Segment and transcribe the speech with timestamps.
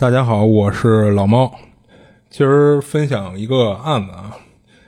[0.00, 1.54] 大家好，我是老猫。
[2.30, 4.34] 今儿分享一个案子啊，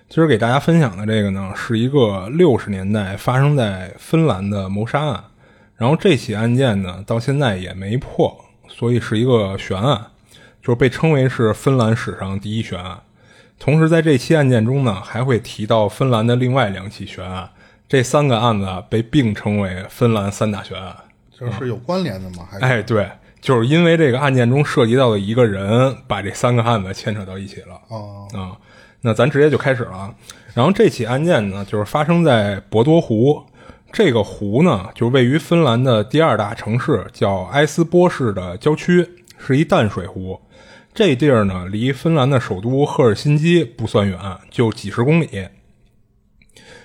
[0.08, 5.22] 今儿给大家分享的这个呢，是一个六十年代发生在芬兰的谋杀案。
[5.76, 8.34] 然后这起案件呢，到现在也没破，
[8.68, 10.06] 所以是一个悬案，
[10.62, 12.98] 就是被称为是芬兰史上第一悬案。
[13.58, 17.50] 同时，在这期案件中呢，还会提到芬兰的另外两起悬案。
[17.86, 20.96] 这三个案子被并称为芬兰三大悬案。
[21.30, 22.48] 就是有关联的吗？
[22.50, 23.10] 还是哎，对，
[23.42, 27.78] 就是因为这个案件中涉及到的一个人，把这三个案子牵扯到一起了。
[27.88, 28.56] 哦，啊，
[29.00, 30.14] 那咱直接就开始了啊。
[30.54, 33.42] 然后这起案件呢，就是发生在博多湖。
[33.92, 39.06] 这个湖呢，就位于芬兰的第二大城市，叫埃斯波市的郊区，
[39.38, 40.40] 是一淡水湖。
[40.94, 44.18] 这地儿呢，离芬兰的首都赫尔辛基不算远，
[44.50, 45.28] 就几十公里。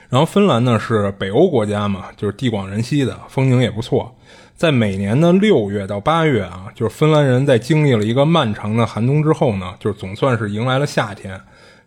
[0.09, 4.13] 然后芬兰呢是北欧国家嘛，就是地广人稀的，风景也不错。
[4.57, 11.39] 在每年的六月到八月啊，就是芬兰人在经历了一个漫长的寒冬之后呢，就是总算是迎来了夏天。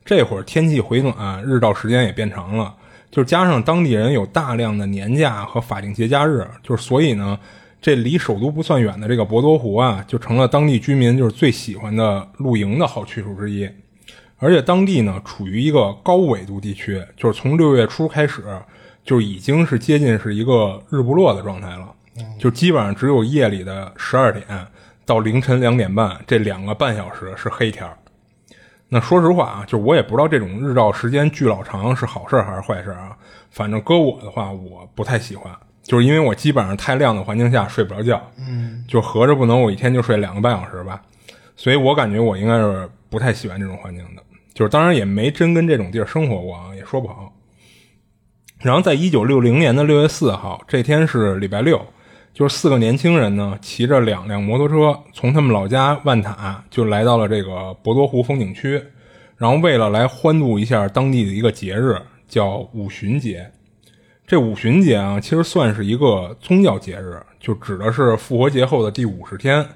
[0.05, 2.73] 这会儿天气回暖，日照时间也变长了，
[3.11, 7.37] 就加上当地人有大量的年假和法定节假日，就是所以呢，
[7.83, 13.69] 这离首都不算远的这个博多湖啊，就成了当地居民就是最喜欢的露营的好去处之一。
[14.39, 18.45] 而且当地呢处于一个高纬度地区，就是从六月初开始，
[19.05, 21.93] 就已经是接近是一个日不落的状态了，
[22.39, 24.47] 就基本上只有夜里的十二点
[25.05, 27.97] 到凌晨两点半这两个半小时是黑天儿。
[28.89, 33.17] 那说实话啊，就我也不知道这种日照时间巨老长是好事还是坏事啊。
[33.51, 41.01] 反正搁我的话，我不太喜欢，就是因为我基本上太亮的环境下睡不着觉，嗯，就合着不能我一天就睡两个半小时吧，
[41.57, 44.23] 所以我感觉我应该是不太喜欢这种环境的。
[44.55, 47.33] 就是当然也没真跟这种地儿生活过啊，也说不好。
[48.59, 51.81] 然后在一九六零年的六月四号这天是礼拜六，
[52.33, 58.83] 就是四个年轻人呢骑着两辆摩托车从他们老家万塔就来到了这个博多湖风景区，
[59.37, 61.97] 然后为了来欢度一下当地的一个节日，
[62.29, 63.51] 叫五旬节。
[64.27, 69.67] 这五旬节啊，其实算是一个宗教节日，就指的是复活节后的第五十天。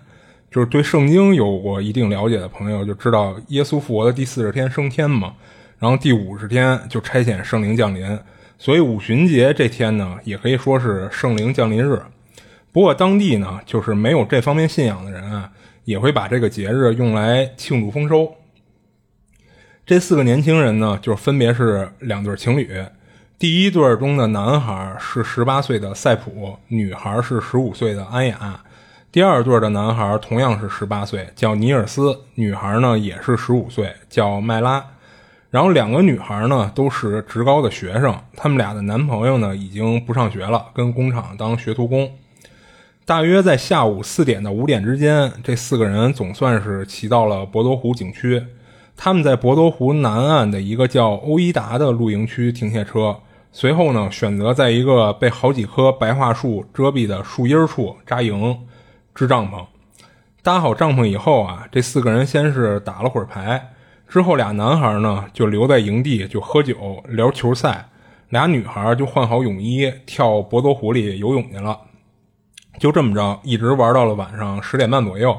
[0.51, 5.35] 就是对圣经有过一定了解的朋友就知道，耶稣复活的第四十天升天嘛，
[5.81, 8.17] 然后第五十天就差遣圣灵降临，
[8.57, 12.01] 所以五旬节这天呢，也可以说是圣灵降临日。
[12.75, 15.49] 不过当地呢，就是没有这方面信仰的人啊，
[15.85, 18.35] 也会把这个节日用来庆祝丰收。
[19.87, 22.85] 这四个年轻人呢，就分别是两对情侣，
[23.39, 28.61] 第一对中的男孩是十八岁的塞普，女孩是十五岁的安雅。
[29.13, 34.85] 第二对的男孩同样是十八岁，叫尼尔斯；女孩呢也是十五岁，叫麦拉。
[35.49, 42.11] 然后两个女孩呢都是职高的学生，他们俩的男朋友呢已经不上学了，跟工厂当学徒工。
[43.07, 48.43] 大约在下午四点到五点之间，这四个人总算是骑到了博多湖景区。
[48.97, 53.19] 他们在博多湖南岸的一个叫欧伊达的露营区停下车，
[53.53, 58.59] 随后呢选择在一个被好几棵白桦树遮蔽的树荫处扎营。
[59.15, 59.67] 支帐篷，
[60.43, 63.73] 搭好帐篷以后啊，这四个人先是打了会儿牌，
[64.09, 67.87] 之后俩男孩呢就留在营地就喝酒聊球赛，
[68.31, 71.79] 俩女孩就换好泳衣跳博多湖里游泳去了。
[72.85, 75.35] 就这么着，一直玩到了晚上十点半左右。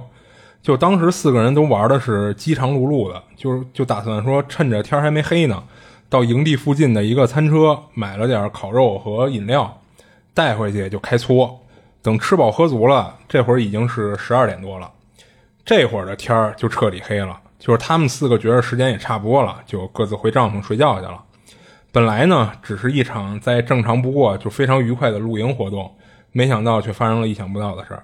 [0.63, 5.61] 就当时四个人都玩的是饥肠辘辘的，就就打算说趁着天还没黑呢，
[6.09, 9.79] 到营地附近的一个餐车买了点烤肉和饮料，
[10.33, 11.59] 带回去就开搓。
[12.01, 14.89] 等吃饱喝足了，这会儿已经是十二点多了。
[15.63, 21.21] 这会儿的天儿就彻底黑了，就是他们四个觉得时间也差不多了，就各自回帐篷睡觉去了。
[21.91, 25.95] 本来呢，只是一场再正常不过、就非常愉快的露营活动，
[26.37, 28.03] 没想到却发生了意想不到的事儿。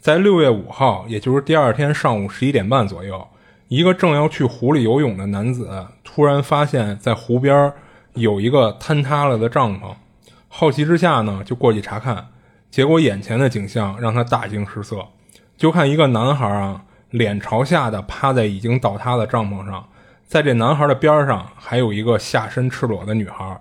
[0.00, 3.28] 在六月五号，也就是第二天上午十一点半左右，
[3.68, 7.70] 一个正要去湖里游泳的男子突然发现，在湖边
[8.14, 9.94] 有一个坍塌了的帐篷，
[10.48, 12.28] 好奇之下呢，就过去查看。
[12.70, 15.06] 结果眼前的景象让他大惊失色，
[15.58, 19.86] 就看一个男孩啊，脸朝下的趴在已经倒塌的帐篷上，
[20.26, 23.60] 在这男孩的边上还有一个下身赤裸的女孩，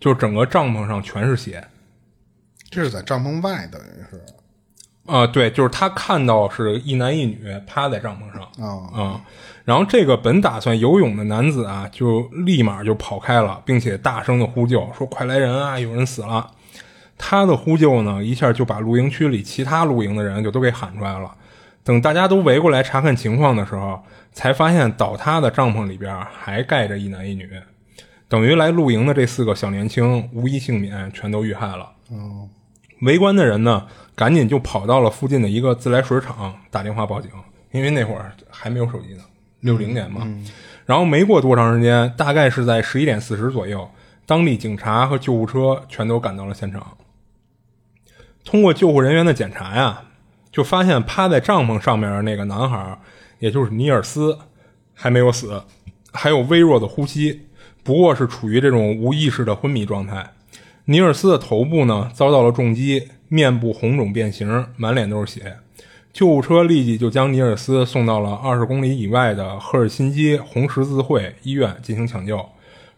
[0.00, 1.62] 就整个帐篷上全是血。
[2.74, 4.20] 这是在帐篷外，等于是，
[5.06, 7.38] 啊、对，就是他看到是一男一女
[7.68, 9.20] 趴在帐篷上，啊啊、
[9.64, 16.50] 然后这个本打算游泳的男子啊，就立马就跑开了，并且大声的呼救，说：“快来人啊，有人死了！”
[17.16, 21.32] 他的呼救呢，一下就把露营区里其他露营的人就都给喊出来了。
[21.84, 27.48] 等大家都围过来查看情况的时候，才发现倒塌的帐篷里边还盖着一男一女，
[28.26, 31.92] 等于来露营的这四个小年轻无一幸免，全都遇害了。
[32.10, 32.48] 哦
[33.04, 37.30] 围观的人呢，赶紧就跑到了附近的一个自来水厂打电话报警，
[37.70, 39.22] 因为那会儿还没有手机呢，
[39.60, 40.26] 六零年嘛。
[40.86, 43.88] 然后没过多长时间，大概是在十一点四十左右，
[44.26, 46.96] 当地警察和救护车全都赶到了现场。
[48.44, 50.02] 通过救护人员的检查呀，
[50.52, 52.98] 就发现趴在帐篷上面的那个男孩，
[53.38, 54.38] 也就是尼尔斯，
[54.92, 55.62] 还没有死，
[56.12, 57.48] 还有微弱的呼吸，
[57.82, 60.33] 不过是处于这种无意识的昏迷状态。
[60.86, 65.56] 尼尔斯的头部呢遭到了重击，面部红肿变形，满脸都是血。
[66.12, 72.44] 救护车立即就将尼尔斯送到了二十公里以外的赫尔辛基红十字会医院进行抢救，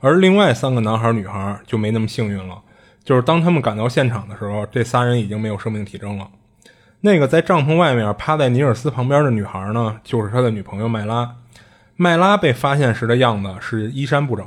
[0.01, 2.61] 而另外三个男孩、女孩就没那么幸运了。
[3.05, 6.29] 就是当他们赶到现场的时候，这仨人已经没有生命体征了。
[7.03, 11.37] 那个在帐篷外面趴在尼尔斯旁边的女孩呢，就是他的女朋友麦拉。
[11.95, 14.45] 麦拉被发现时的样子是衣衫不整，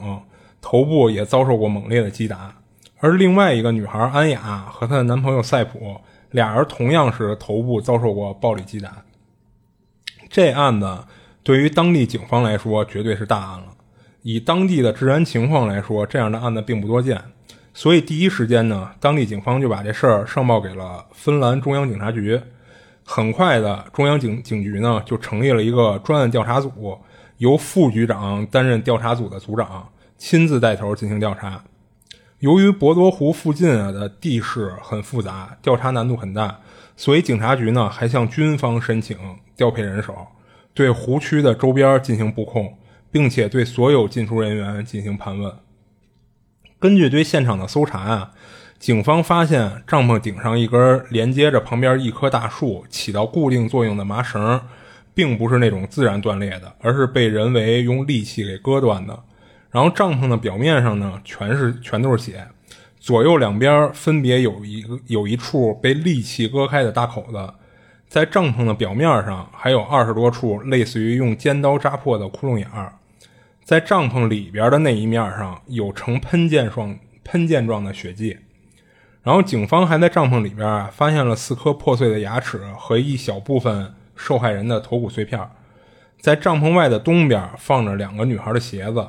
[0.62, 2.54] 头部也遭受过猛烈的击打。
[3.00, 5.96] 而另外一个女孩安雅和她的男朋友塞普，
[6.32, 9.04] 俩人同样是头部遭受过暴力击打。
[10.30, 11.06] 这案子
[11.42, 13.68] 对于当地警方来说绝对是大案了。
[14.22, 17.20] 以当地的治安情况来说，这样的案子并不多见，
[17.74, 22.40] 所以第一时间呢，当地警方就把这事儿上报给了芬兰中央警察局。
[23.06, 27.00] 很快的，中央警警局呢就成立了一个专案调查组，
[27.38, 31.64] 由副局长担任调查组的组长，亲自带头进行调查。
[32.40, 36.60] 由于博多湖附近啊的地势很复杂，调查难度很大，
[36.96, 39.18] 所以警察局呢还向军方申请
[39.58, 40.28] 调配人手，
[40.74, 42.78] 对湖区的周边进行布控，
[43.12, 45.54] 并且对所有进出人员进行盘问。
[46.80, 48.32] 根据对现场的搜查啊，
[48.80, 54.62] 警方发现帐篷顶上一根连接着旁边一棵大树起到固定作用的麻绳，
[55.14, 59.24] 并不是那种自然断裂的，而是被人为用利器给割断的。
[59.72, 62.48] 然后帐篷的表面上呢，全是全都是血，
[63.00, 67.54] 左右两边分别有一个有一处被利器割开的大口子，
[68.08, 72.94] 在帐篷的表面上还有二十多处类似于用尖刀扎破的窟窿眼儿，
[73.64, 78.38] 在帐篷里边的那一面上有呈喷溅状喷溅状的血迹。
[79.22, 85.40] 然后警方还在帐篷里边啊发现了四颗破碎的牙齿和一小部分受害人的头骨碎片，
[86.20, 89.08] 在帐篷外的东边放着两个女孩的鞋子。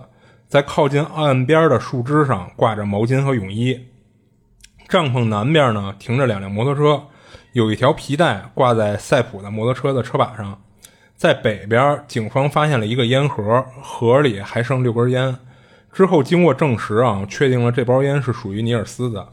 [0.50, 3.86] 在靠近岸边的树枝上挂着毛巾和泳衣。
[4.88, 7.04] 帐篷南边呢停着两辆摩托车，
[7.52, 10.60] 有一条皮带挂在赛普的摩托车的车把上。
[11.14, 15.36] 在北边，警方发现了一个烟盒，盒里还剩六根烟。
[15.92, 19.28] 之后经过证实啊，确定了这包烟是属于尼尔斯的。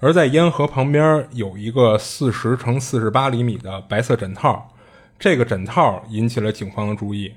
[0.00, 4.74] 而在烟盒旁边有一个四十乘四十八厘米的白色枕套，
[5.16, 7.32] 这个枕套引起了警方的注意。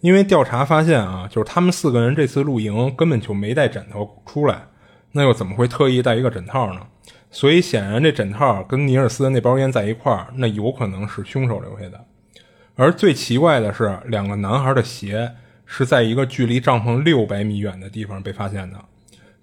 [0.00, 4.66] 因为调查发现啊，就是他们四个人这次露营根本就没带枕头出来，
[5.10, 6.80] 那又怎么会特意带一个枕套呢？
[7.32, 12.04] 所以显然这枕套跟尼尔斯的那包烟在一块儿，那有可能是凶手留下的。
[12.76, 15.32] 而最奇怪的是，两个男孩的鞋
[15.66, 18.78] 是在一个距离帐篷六百米远的地方被发现的。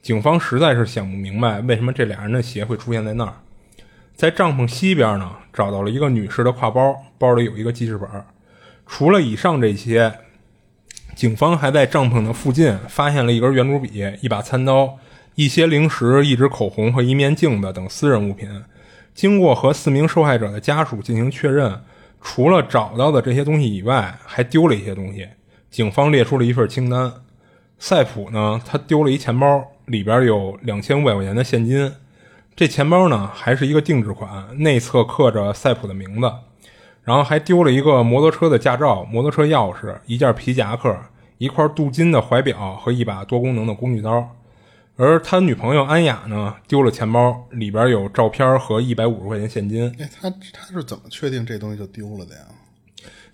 [0.02, 3.34] 警方实在是想不明白为什么这俩人的鞋会出现在那儿。
[4.16, 8.10] 在帐篷西边呢，找到了一个女士的挎包，包里有一个记事本。
[8.88, 10.14] 除了以上这些。
[11.16, 14.98] 警方还在帐篷的附近发现了一根圆珠笔、一把餐刀、
[15.36, 18.50] 一些零食、一支口红和一面镜子等私人物品。
[19.14, 21.82] 经过和四名受害者的家属进行确认，
[22.22, 25.26] 除了找到的这些东西以外，还丢了一些东西。
[25.72, 27.14] 警方列出了一份清单。
[27.80, 31.94] 赛普呢，他丢了一钱包，里边有两千五百块钱的现金。
[32.58, 36.30] 这钱包呢，还是一个定制款，内侧刻着赛普的名字。
[37.06, 40.94] 然后还丢了一个摩托车的驾照、摩托车钥匙、一件皮夹克、
[41.38, 44.28] 一块镀金的怀表和一把多功能的工具刀。
[44.98, 49.94] 而他女朋友安雅呢，丢了钱包，里边有照片和一百五十块钱现金。
[50.00, 52.42] 哎，他他是怎么确定这东西就丢了的呀？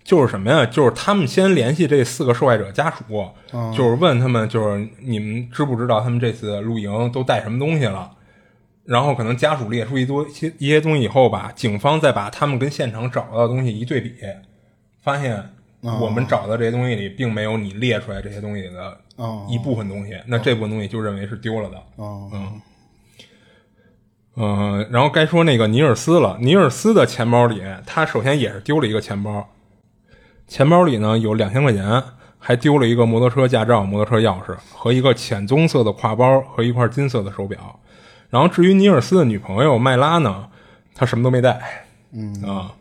[0.04, 0.66] 就是什么呀？
[0.66, 3.30] 就是他们先联系这四个受害者家属，
[3.78, 8.12] 就是问他们，就是你们知不知道他们这次露营都带什么东西了？
[8.92, 14.14] 然后可能家属列出一多一些一些东西以后吧，警方再把他们跟现场找到的东西一对比，
[15.02, 15.42] 发现
[15.80, 21.78] 我们找的这些东西里并没有你列出来这些东西的哦一部分东西，那这部分东西就认为是丢了的。
[21.96, 22.62] 哦，嗯，
[24.36, 26.38] 嗯，然后该说那个尼尔斯了。
[26.42, 29.48] 尼尔斯的钱包里，他首先也是丢了一个钱包，
[30.50, 32.04] 钱包里呢有两千块钱，
[32.38, 37.80] 还丢了一个摩托车驾照、摩托车钥匙和一个浅棕色的挎包和一块金色的手表。
[38.32, 40.50] 然后至于尼尔斯的女朋友麦拉呢，
[40.96, 41.86] 她什么都没带。
[42.12, 42.74] 嗯啊，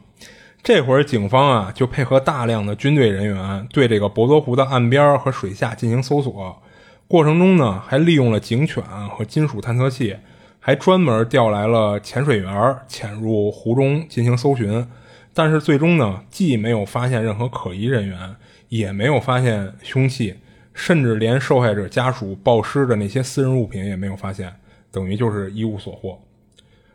[0.63, 6.63] 这会儿警方啊就配合大量的军队人员对这个博多湖的岸边和水下进行搜索，
[7.07, 10.17] 过程中呢还利用了警犬和金属探测器。
[10.63, 14.87] 还专门调来了潜水员潜入湖中进行搜寻，
[15.33, 18.37] 但是最终呢，既没有发现任何可疑人员，
[18.69, 20.37] 也没有发现凶器，
[20.75, 24.55] 甚至连受害者家属暴尸的那些私人物品也没有发现，
[24.91, 26.21] 等于就是一无所获。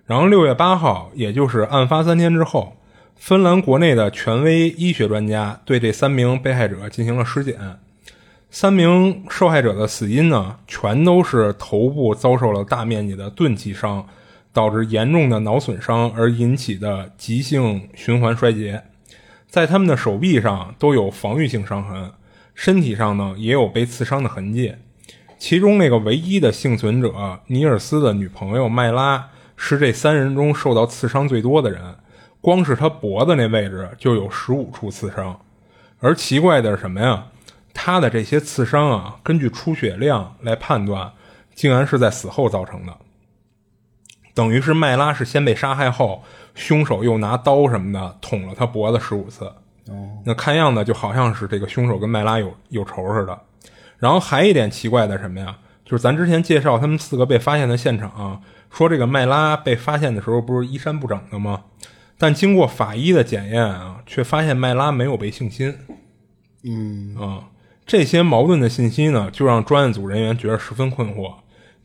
[0.05, 2.75] 然后六月八号，也就是案发三天之后，
[3.15, 7.79] 芬兰国内的权威医学专家对这三名被害者进行了尸检。
[8.51, 14.07] 三名受害者的死因呢，全都是头部遭受了大面积的钝器伤，
[14.53, 18.83] 导致严重的脑损伤而引起的急性循环衰竭。
[19.49, 22.11] 在他们的手臂上都有防御性伤痕，
[22.53, 24.75] 身体上呢也有被刺伤的痕迹。
[25.47, 31.97] 其中那个唯一的幸存者尼尔斯的女朋友麦拉是这三人中受到刺伤最多的人，
[32.41, 35.39] 光是他脖子那位置就有十五处刺伤。
[35.99, 37.27] 而奇怪的是什么呀？
[37.75, 41.11] 他的这些刺伤啊，根据出血量来判断，
[41.53, 42.97] 竟然是在死后造成的。
[44.33, 46.23] 等于是麦拉是先被杀害后，
[46.55, 49.45] 凶手又拿刀什么的捅了他脖子十五次。
[49.89, 53.39] 哦，那看样子就好像是这个凶手跟麦拉有有仇似的。
[53.97, 55.57] 然后还一点奇怪的什么呀？
[55.83, 61.63] 就是咱之前介绍他们四个被发现的现场，啊，说这个麦拉被发现的时候不是衣衫不整的吗？
[62.17, 65.75] 但经过法医的检验啊，却发现麦拉没有被性侵。
[66.63, 67.49] 嗯啊。
[67.85, 71.31] 这些矛盾的信息呢，就让专案组人员觉得十分困惑，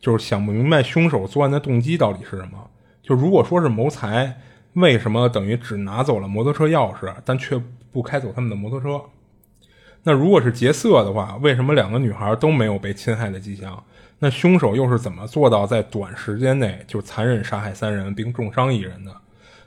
[0.00, 2.70] 就是想不明白凶手作案的动机到底是什么。
[3.02, 4.34] 就如果说是谋财，
[4.72, 7.60] 为什么等于只拿走了摩托车钥匙，但却
[7.92, 8.98] 不开走他们的摩托车？
[10.02, 13.82] 那如果是劫色的话，为什么两个女孩都没有被侵害的迹象？
[14.18, 19.14] 那凶手又是怎么做到在短时间内就残忍杀害三人并重伤一人的？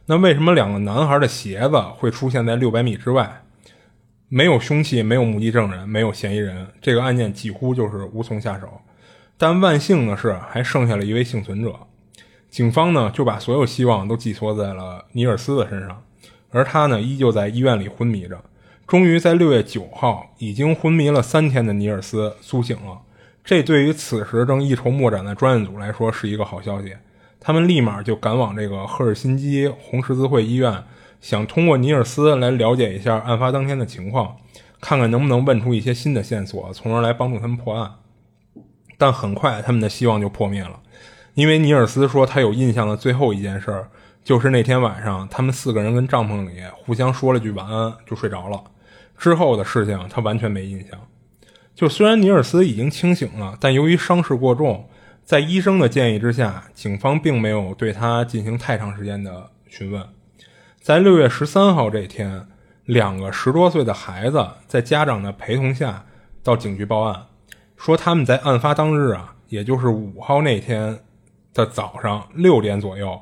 [0.06, 3.44] 那为什么两个男孩的鞋子会出现在六百米之外？
[4.28, 8.68] 没有凶器，没有目击证人，没有嫌疑人，这个案件几乎就是无从下手。
[9.38, 11.74] 但万幸的是，还剩下了一位幸存者。
[12.50, 16.04] 警方呢就把所有希望都寄托在了尼尔斯的身上，
[16.52, 18.40] 而他呢依旧在医院里昏迷着。
[18.94, 23.00] 终于在六月九号，已经昏迷了三天的尼尔斯苏醒了。
[23.44, 26.94] 这对于此时正一筹莫展的专案组来说是一个好消息。
[27.40, 30.84] 他们立马就赶往这个赫尔辛基红十字会医院。
[31.20, 34.38] 想通过尼尔斯来了解一下案发当天的情况，
[34.80, 37.94] 看看能不能问出一些新的线索，从而来帮助他们破案。
[39.00, 40.80] 但很快，他们的希望就破灭了，
[41.34, 43.88] 因为尼尔斯说他有印象的最后一件事，
[44.24, 48.64] 就是那天晚上他们四个人跟帐篷里互相说了句晚安就睡着了。
[49.24, 51.00] 之后的事情他完全没印象。
[51.74, 54.90] 就虽然尼尔斯已经清醒了，但由于伤势过重，
[55.24, 60.06] 在医生的建议之下，警方并没有对他进行太长时间的询问。
[60.82, 62.46] 在六月十三号这天，
[62.84, 66.06] 两个十多岁的孩子在家长的陪同下
[66.44, 67.28] 到警局报案，
[67.78, 71.00] 说他们在案发当日啊，也就是五号那天
[71.54, 73.18] 的早上六点左右，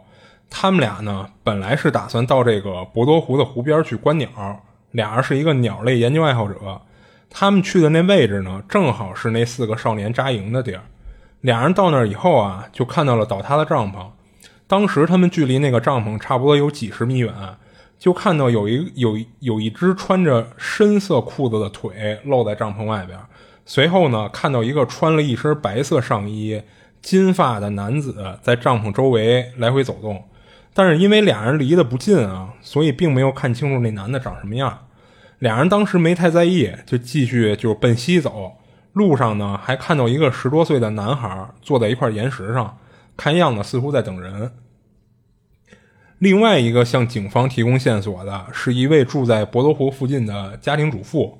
[0.49, 4.27] 他们俩呢本来是打算到这个博多湖的湖边去观鸟，
[4.91, 6.81] 俩人是一个鸟类研究爱好者，
[7.29, 10.81] 他们去的那位置呢，正好是那四个少年扎营的地儿。
[11.41, 14.05] 俩人到那儿以后啊，就看到了倒塌的帐篷。
[14.67, 17.33] 当时他们距离那个帐篷差不多有几十米远，
[17.97, 23.17] 就看到有一有有一只穿着深色裤子的腿露在帐篷外边。
[23.65, 26.61] 随后呢，看到一个穿了一身白色上衣、
[27.01, 30.23] 金发的男子在帐篷周围来回走动。
[30.73, 34.87] 但是因为俩人离得不近啊，所以并没有看清楚那男的长什么样。
[35.39, 38.53] 俩人当时没太在意，就继续就奔西走。
[38.93, 42.77] 路上呢，还看到一个十多岁的男孩坐在一块岩石上。
[43.17, 44.51] 看样子似乎在等人。
[46.17, 51.39] 另外一个向警方提供线索的是一位住在博多湖附近的家庭主妇。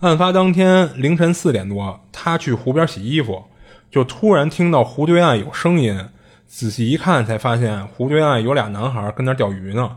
[0.00, 3.44] 案发当天凌晨四点多，她去湖边洗衣服，
[3.90, 6.06] 就突然听到湖对岸有声音。
[6.54, 9.96] 仔细一看，才发现湖对岸有俩男孩跟那钓鱼呢。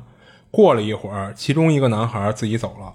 [0.50, 2.94] 过了一会儿，其中一个男孩自己走了。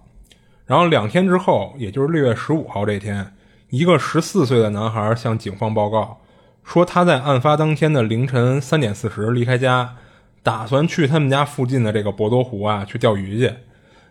[0.64, 3.34] 然后两天之后，也就是六月十五号这天，
[3.68, 6.22] 一个十四岁的男孩向警方报告。
[6.64, 9.96] 说他在案发当天的凌晨三点四十离开家，
[10.42, 13.52] 打算去他们家附近的这个博多湖啊去钓鱼去。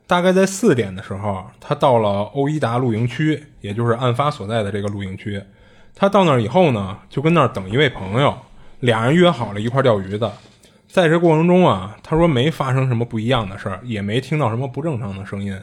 [0.06, 5.42] 大概在四点的时候，他到了欧伊达露营区，也就是案发所在的这个露营区。
[5.96, 8.38] 他到那儿以后呢，就跟那儿等一位朋友，
[8.80, 10.32] 俩人约好了一块钓鱼的。
[10.88, 15.60] 在这过程中啊，他说没发生什么不一样的事儿，也没听到什么不正常的声音。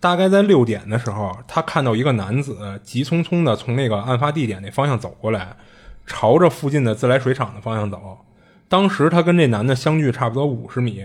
[0.00, 5.56] 大概在六点的时候，他看到一个男子急匆匆的从那个案发地点那方向走过来，
[6.06, 8.18] 朝着附近的自来水厂的方向走。
[8.68, 11.04] 当时他跟这男的相距差不多五十米。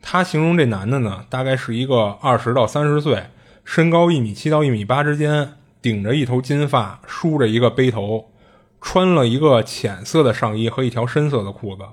[0.00, 3.22] 他形容这男的呢，大概是一个二十到三十岁，
[3.64, 8.31] 身高一米七到一米八之间，顶着一头金发，梳着一个背头，
[8.82, 11.84] 穿了一个浅色的上衣和一条深色的裤子。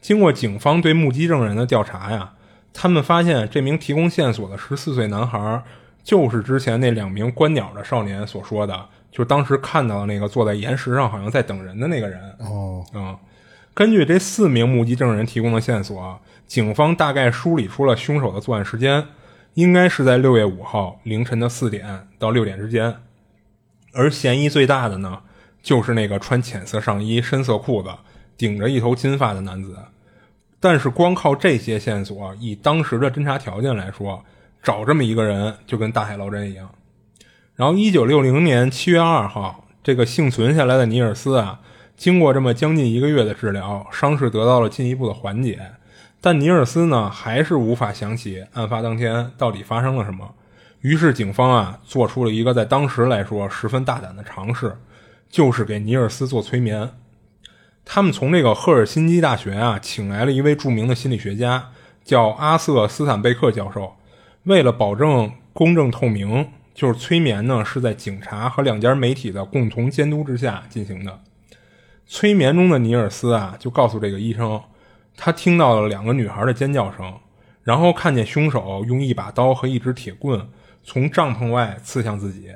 [0.00, 2.34] 经过警方对目击证人的调查呀，
[2.72, 5.62] 他们发现这名提供线索的十四岁男孩，
[6.04, 12.20] 就是之前那两名观鸟的少年所说的，就当时看到那个坐在岩石上好像在等人的那个人。
[12.38, 13.18] 哦，嗯，
[13.74, 19.06] 根据这四名目击证人提供的线索，警方大概梳理出了凶手的作案时间，
[19.54, 22.96] 应该是在六月五号凌晨的四点到六点之间。
[23.92, 25.20] 而嫌疑最大的呢，
[25.62, 27.90] 就是那个穿浅色上衣、深色裤子。
[28.36, 29.76] 顶着一头金发的男子，
[30.58, 34.24] 但是光靠这些线索，以当时的侦查条件来说，
[34.62, 36.70] 找这么一个人就跟大海捞针一样。
[37.54, 41.60] 然后，一九六零年七月二号，这个幸存下来的尼尔斯啊，
[41.98, 45.60] 经过这么将近一个月的治疗，伤势得到了进一步的缓解。
[46.22, 50.34] 但尼尔斯呢，还是无法想起案发当天到底发生了什么。
[50.80, 54.74] 于是，警方啊，做出了一个在当时来说十分大胆的尝试，
[55.30, 56.90] 就是给尼尔斯做催眠。
[57.84, 61.70] 他们从这个赫尔辛基大学啊，请来了一位著名的心理学家，
[62.04, 63.94] 叫阿瑟斯坦贝克教授。
[64.44, 71.20] 为了保证公正透明，就是催眠呢是在警察和两家媒体的共同监督之下进行的。
[72.06, 74.60] 催眠中的尼尔斯啊，就告诉这个医生，
[75.16, 77.14] 他听到了两个女孩的尖叫声，
[77.62, 80.48] 然后看见凶手用一把刀和一支铁棍
[80.82, 82.50] 从帐篷外刺向自己，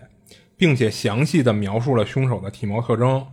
[0.57, 3.27] 并且详细的描述了凶手的体貌特征。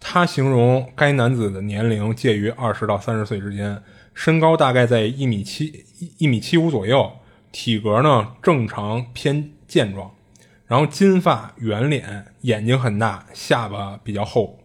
[0.00, 3.82] 他形容该男子的年龄介于二十到三十岁之间，
[4.14, 5.84] 身高大概在一米七
[6.18, 7.12] 一米七五左右，
[7.50, 10.12] 体格呢正常偏健壮，
[10.66, 14.60] 然后金发圆脸，眼睛很大，下巴比较厚。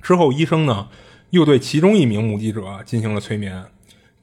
[0.00, 0.88] 之后医生呢
[1.30, 3.66] 又对其中一名目击者进行了催眠，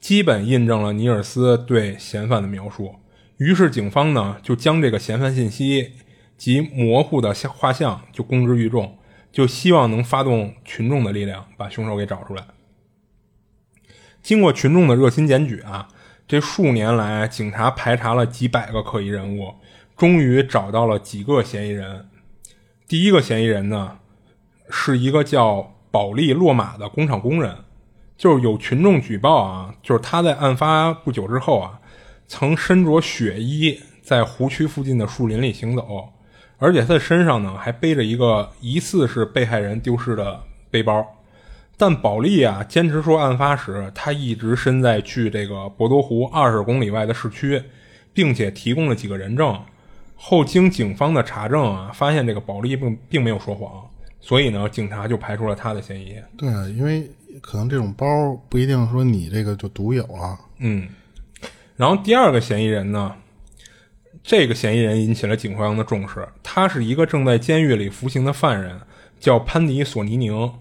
[0.00, 2.96] 基本印证了尼尔斯对嫌犯的描述。
[3.36, 5.92] 于是警方呢就将这个嫌犯信息
[6.40, 8.96] 及模糊的像画像就公之于众。
[9.30, 12.42] 就希望能发动群众的力量，把凶手给找出来。
[14.20, 15.86] 经过群众的热心检举啊，
[16.26, 19.54] 这数年来，警察排查了几百个可疑人物，
[19.96, 22.08] 终于找到了几个嫌疑人。
[22.88, 23.98] 第一个嫌疑人呢，
[24.68, 27.54] 是一个叫保利·洛马的工厂工人。
[28.16, 31.80] 就是有群众举报啊，就是他在案发不久之后啊，
[32.26, 36.12] 曾身着血衣在湖区附近的树林里行走。
[36.60, 40.38] 而且他的身上呢，还背着一个疑似是被害人丢失的
[40.70, 41.04] 背包，
[41.76, 47.60] 但保利啊坚持说，案发时他一直身在距这个博多湖二十公里外的市区，
[48.12, 49.58] 并且提供了几个人证。
[50.14, 53.82] 后经警方的查证啊，发现这个保利并并没有说谎，
[54.20, 56.14] 所以呢，警察就排除了他的嫌疑。
[56.36, 58.06] 对啊，因为可能这种包
[58.50, 60.38] 不一定说你这个就独有啊。
[60.58, 60.86] 嗯，
[61.74, 63.14] 然后第二个嫌疑人呢？
[64.22, 66.28] 这个嫌疑人引起了警方的重视。
[66.42, 68.80] 他是一个正在监狱里服刑的犯人，
[69.18, 70.52] 叫潘迪·索尼宁。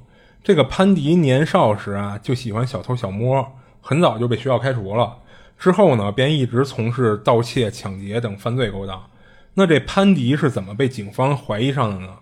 [0.43, 3.45] 这个潘迪年少时啊就喜欢小偷小摸，
[3.81, 5.17] 很早就被学校开除了。
[5.57, 9.03] 之后呢，便一直从事盗窃、抢劫等犯罪勾当。
[9.55, 12.15] 那这潘迪是怎么被警方怀疑上的呢？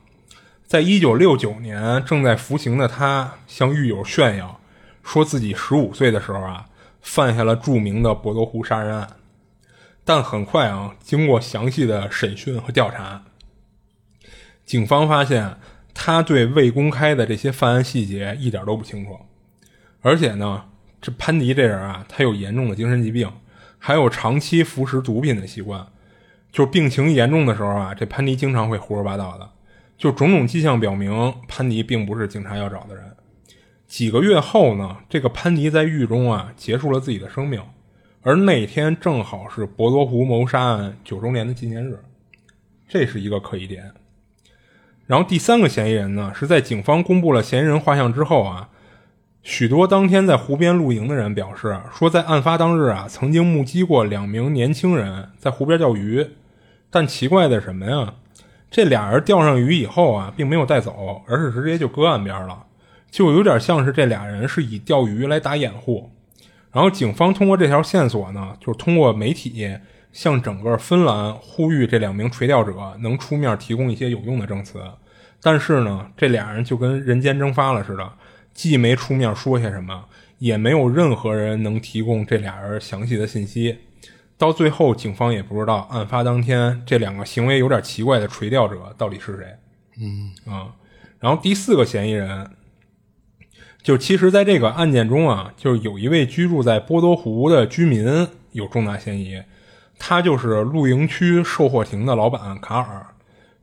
[0.65, 4.59] 在一九六九年，正在服刑的他向狱友炫耀，
[5.03, 6.65] 说自己十五岁的时候啊，
[6.99, 9.07] 犯下了著名的博多湖杀人案。
[10.07, 13.25] 但很快啊，经过详细的审讯和调查，
[14.65, 15.57] 警方发现
[15.93, 19.19] 他对未公开的这些犯案细节一点都不清楚。
[19.99, 20.63] 而且呢，
[21.01, 23.29] 这潘迪这人啊，他有严重的精神疾病，
[23.77, 25.85] 还有长期服食毒品的习惯。
[26.53, 29.49] 就病情严重的时候啊，这潘迪经常会胡说八道的。
[29.97, 33.03] 就种种迹象表明，潘迪并不是警察要找的人。
[33.85, 37.61] 几个月后呢，这个潘迪在狱中啊，结束了自己的生命。
[38.27, 41.97] 而那天正好是博多湖谋杀案九周年的纪念日，
[42.85, 43.93] 这是一个可疑点。
[45.05, 48.67] 然后第三个嫌疑人呢，是在警方公布了嫌疑人画像之后啊，
[49.43, 56.31] 许多当天在湖边露营的人表示说，在案发当日啊，曾经目击过两名年轻人在湖边钓鱼。
[56.89, 58.15] 但奇怪的什么呀？
[58.69, 62.65] 这俩人钓上鱼以后啊，并没有带走，而是直接就搁岸边了，
[63.09, 66.11] 就有点像是这俩人是以钓鱼来打掩护。
[66.77, 69.67] 然后警方通过这条线索呢，就是通过媒体
[70.11, 74.79] 向整个芬兰呼吁这两名垂钓者能出面提供一些有用的证词。
[75.41, 78.07] 但是呢，这俩人就跟人间蒸发了似的，
[78.53, 80.05] 既没出面说些什么，
[80.37, 83.75] 也没有任何人能提供这俩人详细的信息。
[84.37, 89.47] 到最后，警方也不知道案发当天这两个行为有点奇怪的垂钓者到底是谁。
[89.99, 90.69] 嗯啊，
[91.19, 92.47] 然后第四个嫌疑人，
[93.87, 99.41] 就其实在这个案件中啊，就是有一位居住在波多湖的居民有重大嫌疑，
[99.97, 103.05] 他就是露营区售货亭的老板卡尔。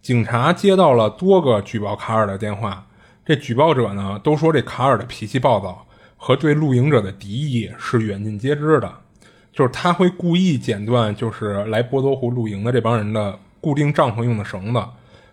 [0.01, 2.87] 警察接到了多个举报卡尔的电话，
[3.23, 8.91] 这举报者呢都说这卡尔的脾气暴躁和对露营者的敌意是远近皆知的。
[9.53, 14.83] 就是他会故意剪断，就是来波多湖露营的这帮人的固定帐篷用的绳子，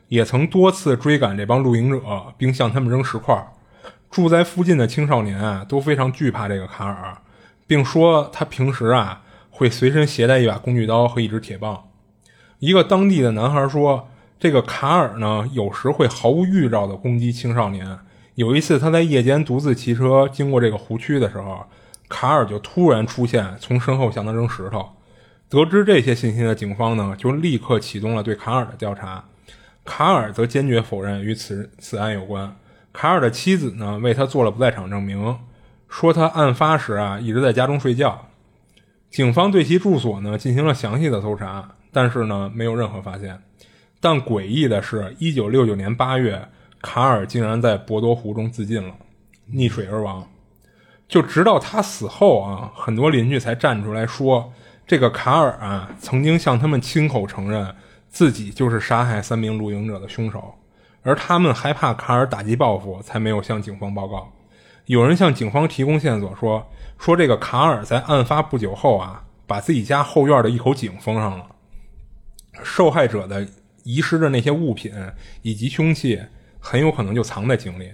[0.10, 2.02] 也曾多次追赶这帮露营者，
[2.38, 3.42] 并向他们扔石块。
[4.12, 7.18] 住在附近的青少年啊都非常惧怕这个卡尔，
[7.66, 11.86] 并说他平时啊会随身携带一把工具刀和一支铁棒。
[12.60, 17.98] 一个当地的男孩说，这个卡尔呢有时会毫无预兆地攻击青少年。
[18.36, 21.66] 有一次他在夜间独自骑车经过这个湖区的时候。
[22.14, 24.86] 卡尔就突然出现，从身后向他扔石头。
[25.48, 29.24] 得知这些信息的警方呢，就立刻启动了对卡尔的调查。
[29.86, 32.54] 卡尔则坚决否认与此此案有关。
[32.94, 35.38] 卡尔的妻子呢，为他做了不在场证明，
[35.88, 38.28] 说他案发时啊一直在家中睡觉。
[39.10, 43.42] 警方对其住所呢进行了详细的搜查，但是呢没有任何发现。
[44.00, 46.48] 但诡异的是，一九六九年八月，
[46.82, 48.96] 卡尔竟然在博多湖中自尽了，
[49.52, 50.28] 溺水而亡。
[51.08, 54.52] 就直到他死后啊，很多邻居才站出来说，
[54.88, 57.76] 这个卡尔啊，曾经向他们亲口承认
[58.08, 60.56] 自己就是杀害三名露营者的凶手，
[61.04, 64.32] 而他们害怕卡尔打击报复，才没有向警方报告。
[64.86, 71.46] 有人向警方提供线索说，说这个卡尔在案发不久后啊，把自己家后院的一口井封上了，
[72.64, 73.48] 受害者的
[73.84, 74.92] 遗失的那些物品
[75.42, 76.22] 以及凶器，
[76.60, 77.92] 很有可能就藏在井里。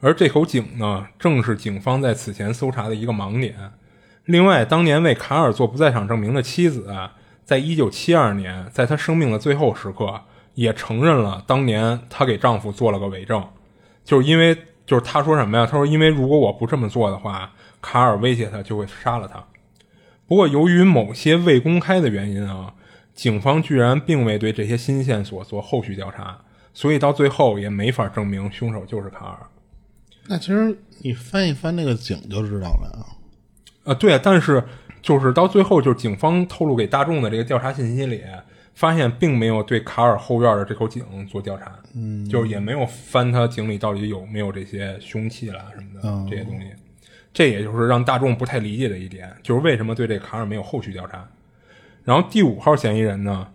[0.00, 3.54] 而这口井呢，正是警方在此前搜查的一个盲点。
[4.26, 6.94] 另外，当年为卡尔做不在场证明的妻子，
[7.42, 10.22] 在一九七二年，在他生命的最后时刻，
[10.54, 13.44] 也承认了当年她给丈夫做了个伪证，
[14.04, 15.66] 就是因为就是她说什么呀？
[15.66, 19.44] 她说，因为如果我不这么做的话，卡尔威胁她就会杀了她。
[20.26, 22.72] 不过，由于某些未公开的原因啊，
[23.12, 26.38] 警方居然并未对这些新线索做后续调查，
[26.72, 29.46] 所以到最后也没法证明凶手就是卡尔。
[30.26, 33.04] 那其实你翻一翻那个井就知道了啊。
[33.84, 34.64] 啊，对啊，但是
[35.02, 38.22] 就是到最后，就是警方透露给大众的这个调查信息里，
[38.74, 46.66] 发现并没有对卡尔后院的这口井做调查，嗯，就是也没有翻他井里到底有没有这些凶器啦什么的这些东西。
[47.32, 51.28] 这也就是让大众不太理解的一点，就是为什么对这卡尔没有后续调查。
[52.04, 53.48] 然后第五号嫌疑人呢，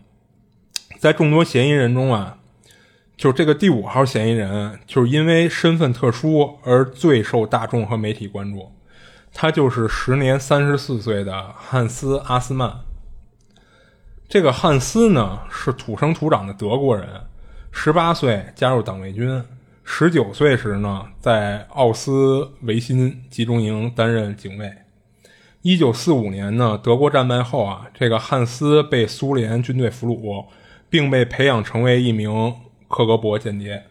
[0.97, 2.37] 在众多嫌疑人中啊。
[3.15, 8.71] 就这个第五号嫌疑人，就是因为身份特殊而最受大众和媒体关注。
[9.33, 12.79] 他就是时年三十四岁的汉斯·阿斯曼。
[14.29, 17.09] 这个汉斯呢，是土生土长的德国人，
[17.71, 19.43] 十八岁加入党卫军，
[19.83, 24.71] 十九岁时呢，在奥斯维辛集中营担任警卫。
[25.63, 30.45] 一九四五年呢，德国战败后啊，这个汉斯被苏联军队俘虏，
[30.91, 32.53] 并被培养成为一名。
[32.87, 33.83] 克格勃间谍，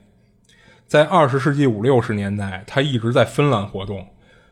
[0.86, 4.08] 在二十世纪五六十年代，他一直在芬兰活动。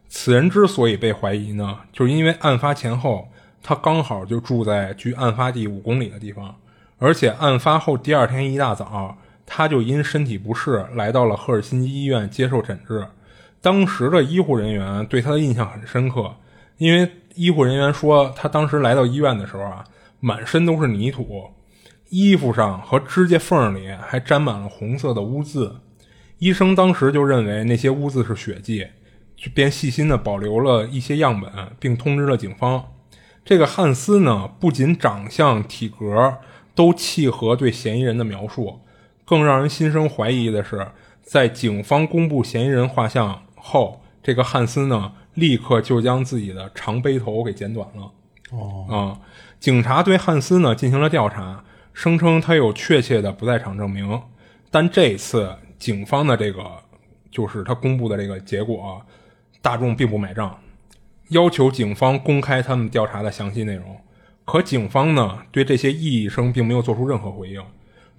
[0.08, 3.28] 此人之所以被怀疑呢，就是因为案发前后，
[3.68, 6.54] 他刚好就住在距案发地五公里的地方，
[6.98, 13.04] 而且案发后第二天一大早，他就因身体不适来到了赫尔辛基医院接受诊治。
[13.60, 16.32] 当时的医护人员对他的印象很深刻，
[16.78, 19.84] 因为医护人员说，他当时来到医院的时候啊，
[20.20, 21.50] 满身都是泥土。
[22.08, 25.74] 衣服上和指甲缝里还沾满了红色的污渍，
[26.38, 28.86] 医生当时就认为那些污渍是血迹，
[29.52, 31.50] 便细心的保留了一些样本，
[31.80, 32.84] 并通知了警方。
[33.46, 36.38] 这个汉斯呢，不仅长相、体格
[36.74, 38.80] 都契合对嫌疑人的描述，
[39.24, 40.88] 更让人心生怀疑的是，
[41.22, 48.10] 在警方公布嫌疑人画像后，这个汉斯呢，立刻就将自己的长背头给剪短了。
[48.50, 49.20] 哦，啊，
[49.60, 51.62] 警察对汉斯呢进行了调查。
[51.92, 54.20] 声称他有确切的不在场证明，
[54.72, 56.62] 但这次警方的这个
[57.30, 59.00] 就是他公布的这个结果，
[59.62, 60.58] 大众并不买账，
[61.28, 63.96] 要求警方公开他们调查的详细内容。
[64.44, 67.60] 可警方呢，对这些异议声并没有做出任何回应，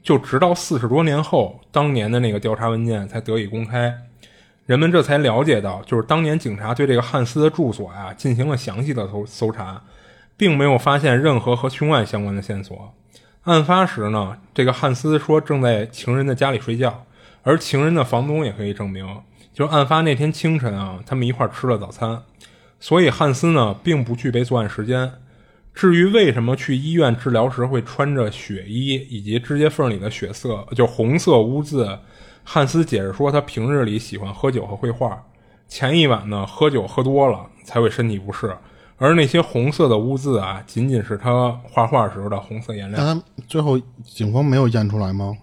[0.03, 3.93] 就直到四十多年后，当年的那个调查文件才得以公开，
[4.65, 9.81] 人们这才了解到，就是当年警察对这个汉斯的住所啊进行了详细的搜搜查，
[10.35, 12.93] 并没有发现任何和凶案相关的线索。
[13.43, 17.05] 案发时呢，这个汉斯说正在情人的家里睡觉，
[17.43, 19.07] 而情人的房东也可以证明，
[19.53, 22.21] 就是案发那天清晨啊，他们一块吃了早餐。
[22.79, 25.11] 所以汉斯呢并不具备作案时间。
[25.73, 31.99] 至于为什么去医院治疗时会穿着血衣以及指甲缝里的血色就红色污渍，
[32.43, 35.23] 汉斯解释说他平日里喜欢喝酒和绘画，
[35.67, 38.51] 前一晚呢喝酒喝多了才会身体不适，
[38.97, 43.21] 而那些红色的污渍啊，仅仅是他画画时候的红色颜料。
[43.47, 45.37] 最后警方没有验出来吗？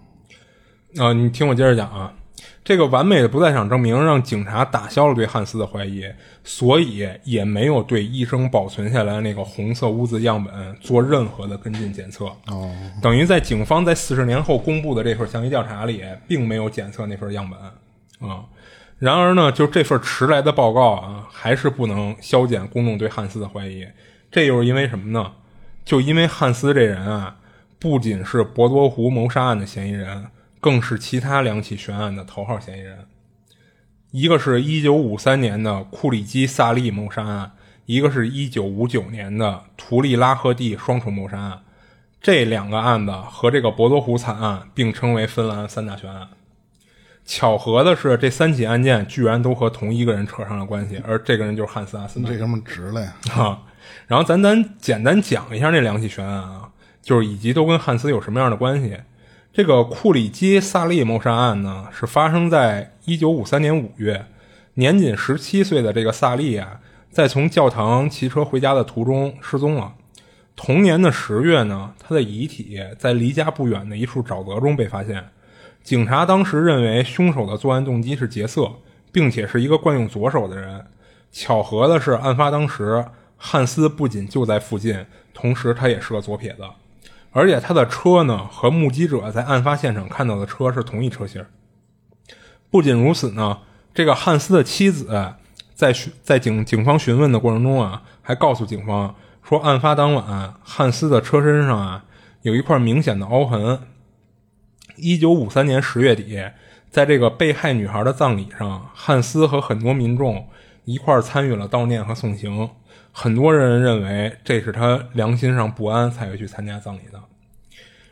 [0.97, 2.13] 啊、你听我接着讲啊。
[2.65, 6.03] 这个完美的不在场证明让警察打消了对汉斯的怀疑，
[6.43, 12.25] 所以也没有对医生保存下来那个红色污渍样本做任何的跟进检测。
[12.47, 18.45] 哦，等于在警方在四十年后公布的这份详细调查里，并没有检测那份样本啊。
[18.97, 23.85] 然而呢，就这份迟来的报告啊，还是不能消减公众对汉斯的怀疑。
[24.31, 25.33] 这又是因为什么呢？
[25.83, 27.37] 就因为汉斯这人啊，
[27.77, 30.25] 不仅是博多湖谋杀案的嫌疑人，
[30.65, 33.05] 更是其他两起悬案的头号嫌疑人。
[34.09, 37.51] 一个是一九五三年的库里基萨利谋杀案，
[37.85, 41.59] 一个是一九五九年的图利拉赫蒂双重谋杀案。
[42.19, 46.29] 这两个案子和这个博多湖惨案并称为芬兰三大悬案。
[47.27, 52.33] 巧合的是，这三起案件居然都和同一个人扯上了关系，而这个人就是汉斯·阿斯曼。
[52.33, 53.13] 这他妈值了呀！
[53.35, 53.61] 啊，
[54.07, 56.71] 然后咱咱简单讲一下那两起悬案啊，
[57.03, 58.97] 就是以及都跟汉斯有什么样的关系。
[59.55, 64.25] 这个库里基萨利谋杀案呢，是发生在一九五三年五月，
[64.73, 69.93] 年仅十七岁的这个萨利啊，在从教堂骑车回家的途中失踪了。
[70.57, 75.23] 同年的十月呢，他的遗体在离家不远的一处沼泽中被发现。
[75.81, 78.69] 警察当时认为凶手的作案动机是劫色，
[79.13, 80.85] 并且是一个惯用左手的人。
[81.31, 83.05] 巧合的是，案发当时
[83.37, 86.63] 汉斯不仅就在附近，同时他也是个左撇子，
[87.35, 91.45] 而且他的车呢和目击者在案发现场看到的车是同一车型。
[92.71, 93.59] 不仅如此呢，
[93.93, 95.33] 这个汉斯的妻子
[95.73, 95.93] 在
[96.23, 102.05] 在警警方询问的过程中啊，还告诉警方说，案发当晚汉斯的车身上啊
[102.43, 103.81] 有一块明显的凹痕。
[104.95, 106.41] 一九五三年十月底，
[106.89, 110.47] 在这个被害女孩的葬礼上，汉斯和很多民众
[110.85, 112.69] 一块参与了悼念和送行。
[113.17, 117.23] 很多人认为这是他良心上不安才会去参加葬礼的。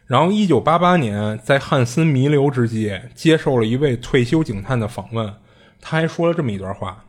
[0.08, 5.34] 然后，一九八八年，在汉斯弥留之际，接受了一位退休警探的访问，
[5.82, 7.04] 他还说了这么一段话：“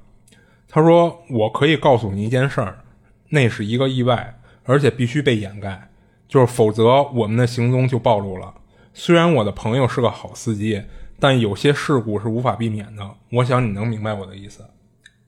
[0.69, 2.79] 他说，我可以告诉你一件事儿，
[3.29, 5.89] 那是一个意外，而且必须被掩盖，
[6.27, 8.55] 就是否则我们的行踪就暴露了。”
[8.93, 10.83] 虽然我的朋友是个好司机，
[11.21, 13.09] 但有些事故是无法避免的。
[13.31, 14.65] 我想你能明白我的意思。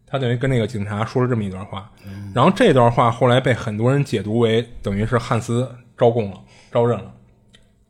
[0.07, 1.91] 他等于跟那个警察说了这么一段话，
[2.35, 6.41] 然后这段话后来被很多人解读为等于是汉斯招供了、
[6.71, 7.13] 招认了，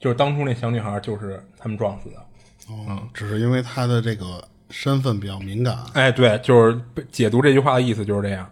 [0.00, 2.16] 就是当初那小女孩就是他们撞死的。
[2.68, 5.76] 哦，只是因为他的这个身份比较敏感。
[5.92, 8.50] 哎，对，就是解读这句话的意思就是这样。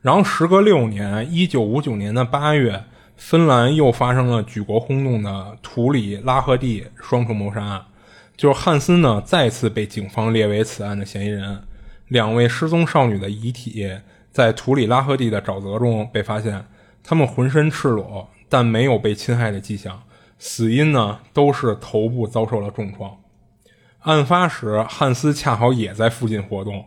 [0.00, 2.84] 然后时隔六年，一九五九年的八月。
[3.20, 7.84] 芬兰又发生了举国轰动的图里拉赫蒂双重谋杀案，
[8.36, 11.60] 就是汉斯呢再次被警方列为此案的嫌疑人。
[12.08, 13.88] 两位失踪少女的遗体
[14.30, 16.66] 在图里拉赫蒂的沼泽中被发现，
[17.02, 20.02] 她们浑身赤裸，但没有被侵害的迹象，
[20.38, 23.16] 死因呢都是头部遭受了重创。
[24.00, 26.86] 案发时，汉斯恰好也在附近活动，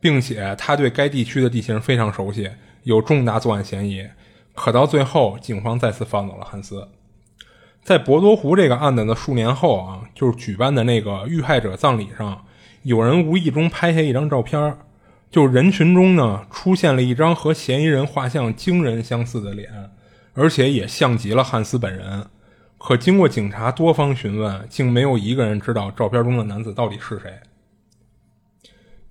[0.00, 2.50] 并且他对该地区的地形非常熟悉，
[2.84, 4.08] 有重大作案嫌疑。
[4.54, 6.88] 可到最后，警方再次放走了汉斯。
[7.82, 12.44] 在博多湖这个案子的数年后啊，就是举办的那个遇害者葬礼上，
[12.82, 14.76] 有人无意中拍下一张照片，
[15.30, 19.90] 就人群中呢出现了一张和嫌疑人画像惊人相似的脸，
[20.34, 22.26] 而且也像极了汉斯本人。
[22.78, 27.32] 可经过警察多方询问，竟没有一个人知道照片中的男子到底是谁。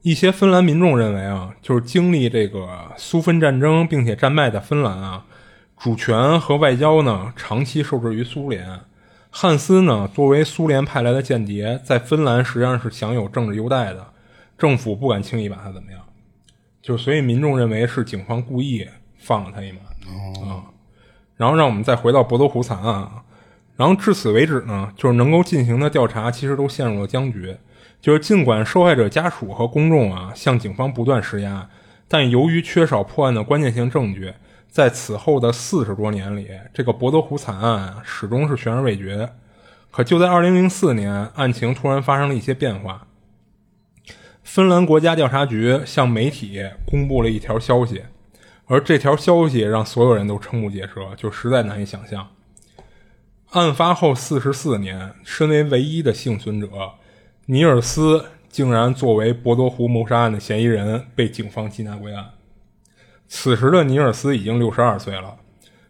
[0.02, 5.26] 一些芬兰民众认为啊，就是经历这个苏芬战争并且战败的芬兰啊。
[5.78, 8.82] 主权和外交呢，长期受制于苏联。
[9.34, 14.06] 汉斯呢，作为苏联派来的间谍，在芬兰实际上是享有政治优待的，
[14.58, 16.02] 政府不敢轻易把他怎么样。
[16.82, 18.86] 就所以民众认为是警方故意
[19.18, 19.80] 放了他一马
[20.46, 20.66] 啊。
[21.38, 23.24] 然后让我们再回到博多湖惨案啊。
[23.78, 27.56] 然后至此为止呢，就是能够进行的调查其实都陷入了僵局。
[28.02, 31.70] 就是尽管受害者家属和公众啊向警方不断施压，
[32.10, 34.34] 但由于缺少破案的关键性证据。
[34.72, 39.30] 在此后的四十多年里，这个博德湖惨案始终是悬而未决。
[39.92, 43.06] 可就在二零零四年，案情突然发生了一些变化。
[44.44, 48.04] 芬兰国家调查局向媒体公布了一条消息，
[48.66, 52.30] 而这条消息让所有人都瞠目结舌，就实在难以想象。
[53.50, 56.68] 案发后四十四年，身为唯一的幸存者，
[57.48, 62.30] 尼尔斯竟然作为博多湖谋杀案的嫌疑人被警方缉拿归案。
[63.34, 65.34] 此时的尼尔斯已经六十二岁了，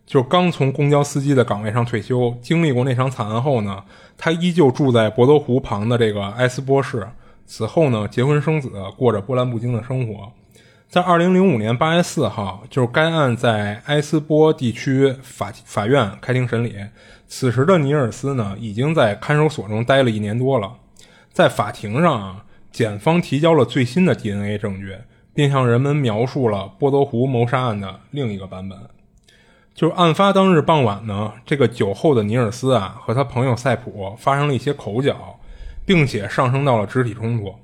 [0.05, 2.37] 就刚从公交司机的岗位上退休。
[2.39, 3.83] 经历过那场惨案后呢，
[4.15, 7.05] 他依旧住在博多湖旁的这个埃斯波市。
[7.47, 10.31] 此后呢，结婚生子，过着波澜不惊的生活。
[10.87, 16.75] 在二零零五年八月四号，就是该案在埃斯波地区法法院开庭审理。
[17.27, 20.71] 此时的尼尔斯呢，已经在看守所中待了一年多了。
[21.33, 24.95] 在法庭上啊，检方提交了最新的 DNA 证据，
[25.33, 28.77] 并向人们描述了波多湖谋杀案的另一个版本。
[29.73, 35.39] 就是案发当日傍晚呢，这个酒后的尼尔斯啊，和他朋友塞普发生了一些口角，
[35.85, 37.55] 并且上升到了肢体冲突。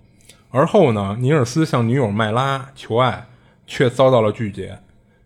[0.49, 3.25] 而后呢，尼尔斯向女友麦拉求爱，
[3.67, 4.79] 却遭到了拒绝。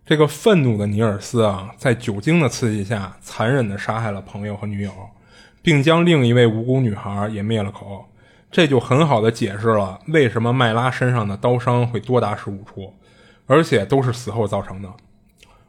[0.04, 4.92] 这个愤怒的尼尔斯啊，在酒精的刺激下，残忍地杀害了朋友和女友，
[5.62, 8.08] 并将另一位无辜女孩也灭了口。
[8.52, 12.94] 这就很好的解释了为什么麦拉身上的刀伤会多达十五处，
[13.48, 14.90] 而且都是死后造成的。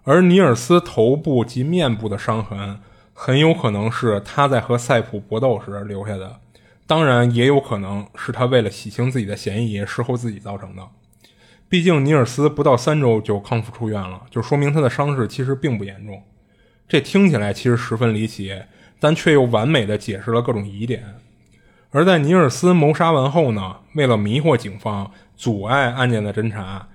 [0.03, 2.81] 而尼尔斯头部及面部的伤痕，
[3.15, 6.41] 很有可能是他在和塞普搏斗时留下的，
[6.89, 10.83] 当然也有可能是他为了洗清自己的嫌疑，事后自己造成的。
[11.69, 16.21] 毕竟尼尔斯不到三周就康复出院了，就说明他的伤势其实并不严重。
[16.89, 18.61] 这听起来其实十分离奇，
[18.99, 21.05] 但却又完美的解释了各种疑点。
[21.95, 26.89] 而在尼尔斯谋杀完后呢，为了迷惑警方，阻碍案件的侦查，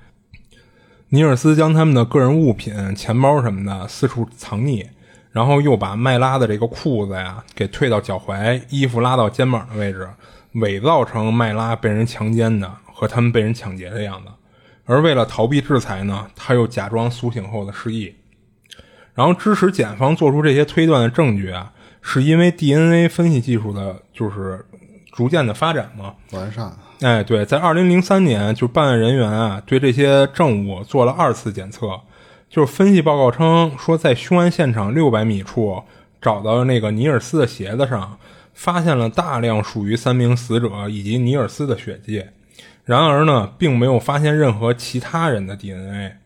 [1.09, 4.87] 尼尔斯将他们的个人物品、钱包什么的四处藏匿，
[5.31, 10.09] 然后又把麦拉的这个裤子呀给退到脚踝，衣服拉到肩膀的位置，
[10.53, 14.31] 伪造成麦拉被人强奸的和他们被人抢劫的样子。
[14.85, 18.15] 而为了逃避制裁呢，他又假装苏醒后的失忆。
[19.13, 24.65] 然后支持检方做出这些推断的证据啊，是因为 DNA 分析技术的，就是。
[25.17, 26.71] 逐渐的发展嘛，完善。
[27.01, 31.99] 哎，对，在二零零三年，就办案人员啊，对这些证物做了二次检测。
[32.51, 35.81] 就是分析报告称说，在凶案现场六百米处
[36.21, 38.19] 找到那个尼尔斯的鞋子上，
[38.53, 42.23] 发现了大量属于三名死者以及尼尔斯的血迹。
[42.85, 46.17] 然而呢，并没有发现任何其他人的 DNA。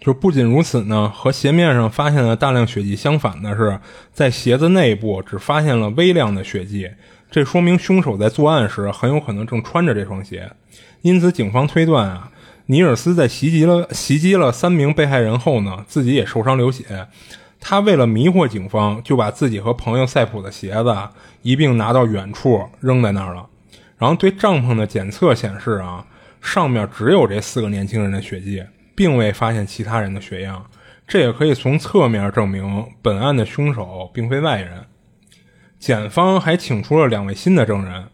[0.00, 3.78] 就不仅如此呢，和鞋面上发现的大量血迹相反的是，
[4.12, 6.90] 在鞋子内部只发现了微量的血迹。
[7.34, 10.52] 这说明凶手在作案时很有可能正穿着这双鞋，
[11.02, 12.30] 因此警方推断啊，
[12.66, 17.08] 尼尔斯在袭击了袭击了三名被害人后呢，自己也受伤流血。
[17.58, 20.96] 他为了迷惑警方，就把自己和朋友塞普的鞋子
[21.42, 23.44] 一并拿到远处扔在那儿了。
[23.98, 26.06] 然后对帐篷的检测显示啊，
[26.40, 28.62] 上面只有这四个年轻人的血迹，
[28.94, 30.64] 并未发现其他人的血样。
[31.04, 34.84] 这也可以从侧面证明本案的凶手并非外人。
[35.84, 38.06] 检方还请出了两位新的证人，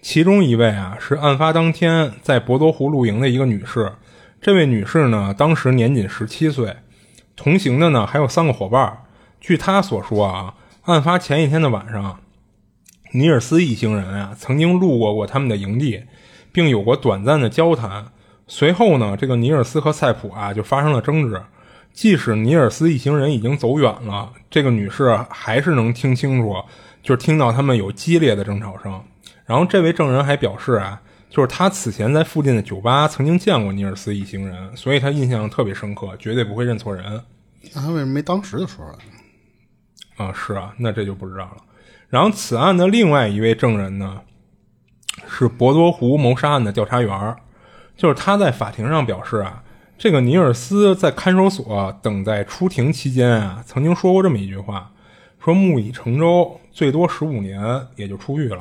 [0.00, 3.92] 其中一位啊是案发当天在博多湖露营的一个女士。
[4.40, 6.76] 这位女士呢，当时年仅十七岁，
[7.36, 9.00] 同行的呢还有三个伙伴。
[9.38, 10.54] 据她所说啊，
[10.84, 12.20] 案发前一天的晚上，
[13.12, 16.04] 尼尔斯一行人啊曾经路过过他们的营地，
[16.50, 18.06] 并有过短暂的交谈。
[18.46, 21.42] 随后呢，这个尼尔斯和塞普啊就发生了争执。
[21.92, 26.56] 即使尼尔斯一行人已经走远了，这个女士还是能听清楚。
[27.02, 29.02] 就是听到他们有激烈的争吵声，
[29.46, 37.22] 然后这位证人还表示啊，就是他此前在附近的酒吧曾经见过尼尔斯一行人，所以他印象特别深刻，绝对不会认错人。
[37.74, 38.98] 那他为什么没当时就说了？
[40.16, 41.56] 啊，是啊，那这就不知道了。
[42.08, 44.20] 然后此案的另外一位证人呢，
[45.28, 47.36] 是博多湖谋杀案的调查员，
[47.96, 49.62] 就是他在法庭上表示啊，
[49.96, 54.92] 这个尼尔斯在看守所等待出庭期间啊，曾经说过这么一句话。
[55.42, 57.60] 说木已成舟，最多十五年
[57.96, 58.60] 也就出狱了。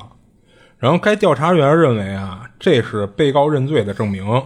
[0.77, 4.41] 然后该调查员认为啊，这是被告认罪的证明。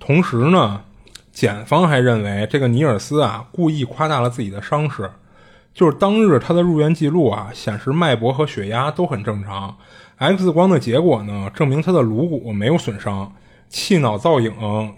[0.00, 0.82] 同时呢，
[1.30, 5.08] 检方还认为这个尼尔斯啊故意夸大了自己的伤势。
[5.72, 9.76] 就是当日他的入院记录啊显示脉搏和血压都很正常
[10.16, 13.32] ，X 光的结果呢证明他的颅骨没有损伤，
[13.68, 14.52] 气脑造影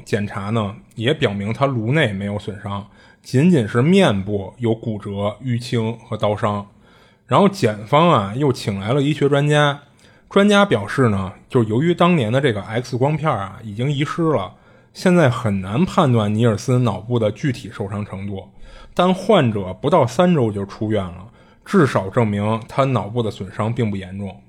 [0.04, 2.86] 检查呢也表明他颅内没有损伤，
[3.22, 6.66] 仅仅是面部有骨折、淤青和刀伤。
[7.28, 9.82] 然后检方啊又请来了医学专家，
[10.28, 14.54] 专家表示呢，就是由于当年的这个 X 光片啊已经遗失了，
[14.94, 18.48] 现在很难判断尼尔斯脑部的具体受伤程度。
[18.94, 21.28] 但患者不到三周就出院了，
[21.64, 24.42] 至少证明他脑部的损伤并不严重。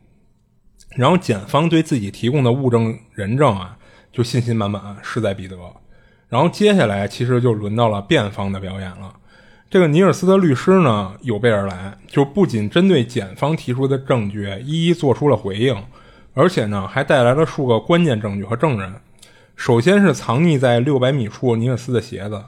[0.95, 3.77] 然后检方对自己提供的物证人证啊
[4.11, 5.57] 就信心满满，势在必得。
[6.29, 9.13] 然后接下来其实就轮到了辩方的表演了。
[9.69, 15.75] 这个尼尔斯的律师呢有备而来，就不仅针对检方提出的证据一一做出了回应，
[16.33, 18.95] 而且呢还带来了数个关键证据和证人。
[19.55, 22.45] 首先是藏匿在六百米处尼尔斯的鞋子，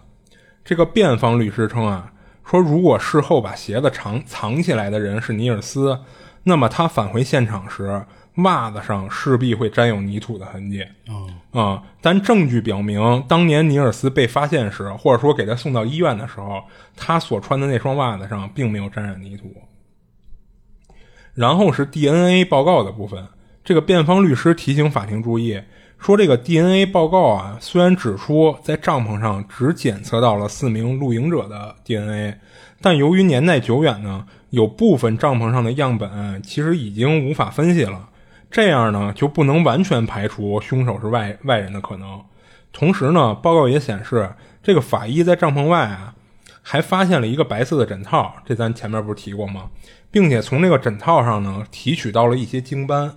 [0.66, 2.12] 这个辩方律师称啊，
[2.44, 6.00] 说如果事后把鞋子藏藏起来的人是尼尔斯，
[6.46, 8.04] 那么他返回现场时，
[8.36, 10.86] 袜子上势必会沾有泥土的痕迹。
[11.52, 16.64] 啊、但证据表明，当年尼尔斯被发现时，或者说给他送到医院的时候，
[16.96, 19.54] 他所穿的那双袜子上并没有沾染泥土。
[21.34, 23.26] 然后是 DNA 报告的部分，
[23.64, 25.62] 这个辩方律师提醒法庭注意，
[25.98, 32.38] 说这个 DNA 报告啊，虽然指出在帐篷上只检测到了四名露营者的 DNA，
[32.82, 38.10] 但由于年代久远呢，有部分帐篷上的样本其实已经无法分析了，
[38.52, 42.22] 这样呢就不能完全排除凶手是外外人的可能。
[42.74, 46.14] 同时呢，报告也显示，这个法医在帐篷外啊，
[46.62, 49.70] 还发现了一个白色的枕套，这咱前面不是提过吗？
[50.10, 53.14] 并且从这个枕套上呢，提取到了一些精斑。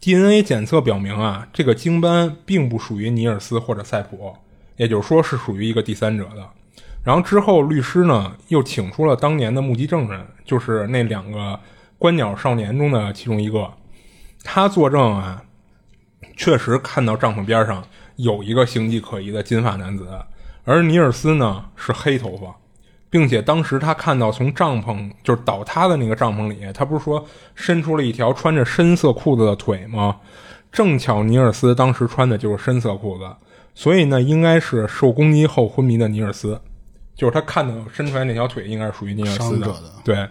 [0.00, 4.34] DNA 检测表明啊，这个精斑并不属于尼尔斯或者塞普，
[4.76, 6.48] 也就是说是属于一个第三者的。
[7.04, 11.58] 然后之后，律师呢又请出了当年的目击证人，就是那两个
[11.98, 13.70] 观鸟少年中的其中一个，
[14.42, 15.42] 他作证啊，
[16.36, 17.84] 确实看到帐篷边上
[18.16, 20.08] 有一个形迹可疑的金发男子，
[20.64, 22.54] 而尼尔斯呢是黑头发，
[23.08, 30.16] 并且当时他看到从帐篷就是倒塌的那个帐篷里，他不是说伸出了一条穿着深色裤子的腿吗？
[30.72, 33.28] 正巧尼尔斯当时穿的就是深色裤子，
[33.74, 36.60] 所以呢，应该是受攻击后昏迷的尼尔斯，
[37.16, 39.66] 就是他看到伸出来那条腿应该是属于尼尔斯的。
[39.66, 39.74] 的。
[40.04, 40.28] 对，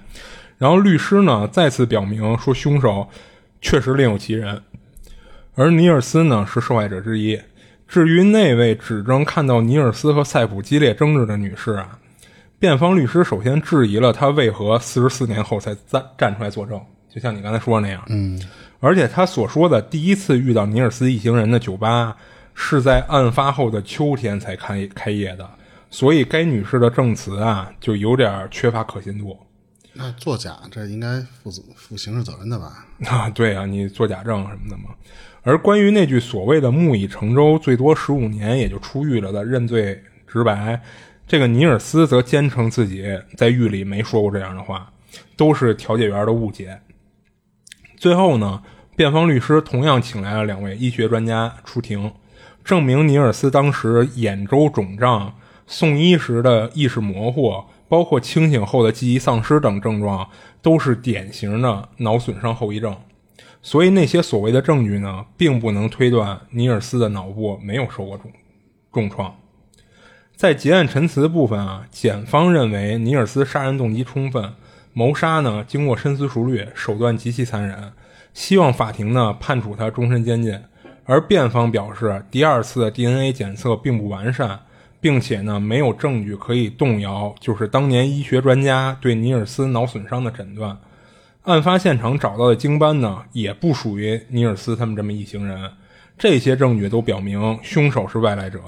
[0.57, 3.07] 然后律师呢再次表明说，凶手
[3.61, 4.61] 确实另有其人，
[5.55, 7.39] 而尼尔斯呢是受害者之一。
[7.87, 11.97] 至于那位指证看到尼尔斯和塞普激烈争执的女士啊，
[12.59, 16.79] 辩方律师首先质疑了她为何四十四年后才站站出来作证，
[17.09, 18.03] 就像你刚才说的那样。
[18.09, 18.39] 嗯，
[18.79, 22.15] 而且她所说的第一次遇到尼尔斯一行人的酒吧
[22.53, 25.49] 是在案发后的秋天才开开业的，
[25.89, 29.35] 所以该女士的证词啊就有点缺乏可信度。
[29.93, 32.85] 那作假这应该负负刑事责任的吧？
[33.09, 34.95] 啊，对啊，你做假证什么的嘛。
[35.41, 40.81] 而关于那句所谓的“木已成舟，最多十五年也就出狱了”的认罪直白，
[41.27, 44.91] 这个尼尔斯则坚称自己在狱里没说过这样的话，
[45.35, 46.79] 都是调解员的误解。
[47.97, 48.61] 最后呢，
[48.95, 52.13] 辩方律师同样请来了两位医学专家出庭，
[52.63, 55.33] 证明尼尔斯当时眼周肿胀、
[55.65, 60.29] 送医时的意识模糊，包括清醒后的记忆丧失等症状，
[60.61, 62.95] 都是典型的脑损伤后遗症。
[63.61, 68.31] 所以那些所谓的证据呢，并不能推断尼尔斯的脑部没有受过重
[68.93, 69.35] 重创。
[70.35, 74.53] 在结案陈词部分啊，检方认为尼尔斯杀人动机充分，
[74.93, 77.91] 谋杀呢经过深思熟虑，手段极其残忍，
[78.33, 80.57] 希望法庭呢判处他终身监禁。
[81.03, 84.59] 而辩方表示，第二次的 DNA 检测并不完善，
[85.01, 90.77] 并且呢没有证据可以动摇，就是当年医学专家对尼尔斯脑损伤的诊断。
[91.43, 95.71] 案发现场找到的精斑呢，也不属于尼尔斯他们这么一行人。
[96.17, 98.59] 这些证据都表明凶手是外来者，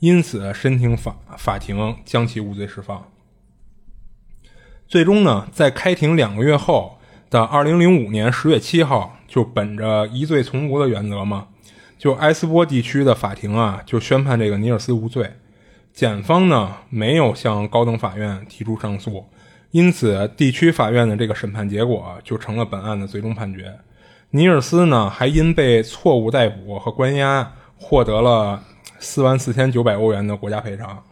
[0.00, 3.06] 因此申请法法庭将其无罪释放。
[4.86, 6.98] 最终呢，在开庭两个月后
[7.30, 11.48] 的二零零五年十月七号，就本着疑罪从无的原则嘛，
[11.96, 15.32] 就埃斯波地区的法庭啊，就宣判这个尼尔斯无罪。
[15.92, 19.26] 检方呢，没有向高等法院提出上诉。
[19.70, 23.72] 因此，地区法院的这个审判结果就成了本案的最终判决。
[24.30, 28.62] 尼尔斯呢，还因被错误逮捕和关押，获得了
[28.98, 31.02] 四万四千九百欧元的国家赔偿。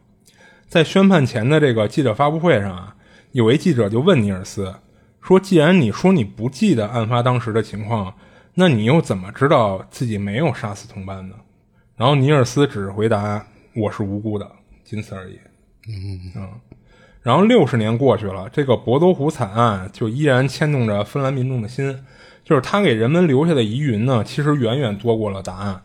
[0.69, 2.97] 在宣判前的这个记者发布会上啊，
[3.33, 4.75] 有位记者就问尼尔斯
[5.21, 8.15] 说：“既然你说你不记得案发当时的情况，
[8.55, 11.37] 那你又怎么知道自己没有杀死同伴呢？”
[11.97, 14.51] 然后尼尔斯只回答：“我是无辜的，
[14.89, 15.39] 仅此而已。”
[15.87, 16.49] 嗯嗯。
[17.23, 21.95] 然后六十年过去了，这个博多湖惨案就依然牵动着芬兰民众的心。
[22.45, 25.83] 就是他给人们留下的疑云呢，其实远远多过了答案。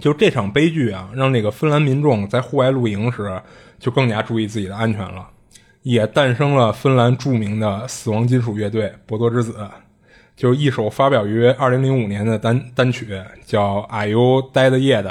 [0.00, 3.40] 就这场悲剧啊，让这个芬兰民众在户外露营时
[3.78, 5.26] 就更加注意自己的安全了，
[5.82, 9.56] 也诞生了芬兰著名的死亡金属乐队博多之子。
[10.36, 15.04] 就是一首发表于二零零五年的单单曲，叫《Are You Dead Yet》。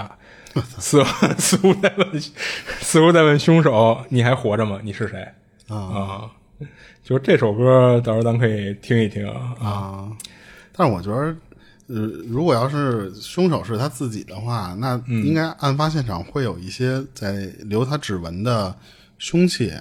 [0.80, 1.04] 似
[1.38, 2.22] 似乎在问，
[2.82, 4.80] 似乎在问凶手：“你还活着吗？
[4.84, 5.28] 你是谁？”
[5.70, 6.30] 啊，
[7.04, 10.12] 就是这首歌，到时候咱可以听一听啊。
[10.74, 11.36] 但是我觉得，
[11.88, 18.76] 呃，如果要是凶手是他自己的话，那应该案发现场会有一些在留他指纹的
[19.18, 19.72] 凶器。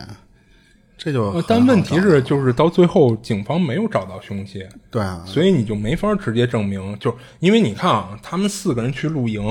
[1.02, 9.42] 这就呃但问题是，就是到最后警方没有找到凶器，对啊，所以你就没法直接证明，就是因为你看啊，他们四个人去露营，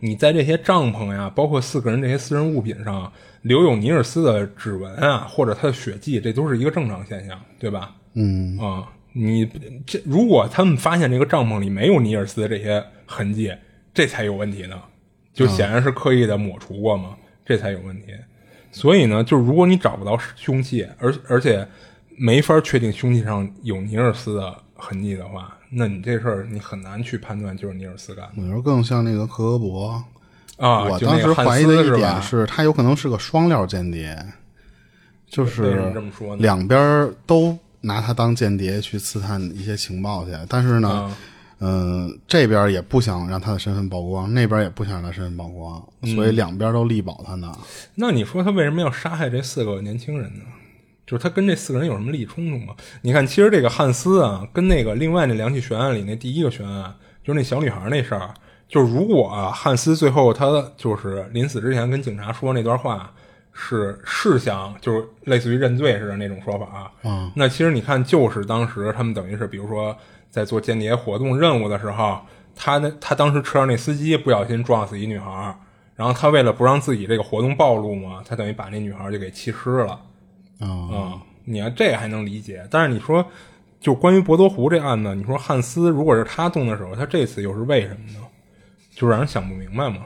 [0.00, 7.94] 你在这些帐篷呀，包括四个人这些私人物品上留有尼尔斯的指纹啊，或者他的血迹，这都是一个正常现象，对吧？
[8.14, 9.46] 嗯啊、你
[9.84, 13.52] 这如果他们发现这个帐篷里没有尼尔斯的这些痕迹，
[13.92, 14.80] 这才有问题呢，
[15.34, 18.06] 就显然是刻意的抹除过嘛，这才有问题。
[18.74, 21.66] 所以呢，就是如果你找不到凶器，而而且
[22.18, 29.86] 没法确定凶器上有尼尔斯的痕迹的话，那你这事儿你很难去判断就是尼尔斯干的我觉得更像那个克格勃。
[30.56, 30.84] 啊。
[30.84, 34.16] 我当时怀疑的一点是，他有可能是个双料间谍，
[35.28, 35.92] 就是
[36.38, 41.16] 两边都拿他当间谍去刺探一些情报去，但是呢，啊
[41.60, 45.82] 嗯、这边也不想让他的身份曝光，那边也不想让他身份曝光，
[46.14, 47.52] 所以嗯两边都力保他呢。
[47.94, 50.44] 那你说他为什么要杀害这四个年轻人呢？
[51.06, 52.74] 就是他跟这四个人有什么利益冲突吗？
[53.02, 58.32] 你看，其实这个汉斯啊，跟那个另外那两起悬案里那第一个悬案，就是那小女孩那事儿，
[58.66, 60.46] 就是如果啊，汉斯最后他
[60.78, 63.12] 就是临死之前跟警察说那段话
[63.52, 69.94] 是是想就是类似于认罪似的那种说法啊，那其实你看，就是当时他们等于是比如说
[70.34, 72.18] 在做间谍活动任务的时候，
[72.56, 75.56] 他那他当时车上那司机不小心撞死一女孩，
[75.94, 79.92] 然后他为了不让自己这个活动暴露嘛，他等于把那女孩就给弃尸了。
[80.58, 83.24] 啊、啊、你看这还能理解，但是你说，
[83.78, 88.18] 就关于博多湖这案子，你说汉斯如果是他动的手，他这次又是为什么呢？
[88.96, 89.98] 就让人想不明白嘛。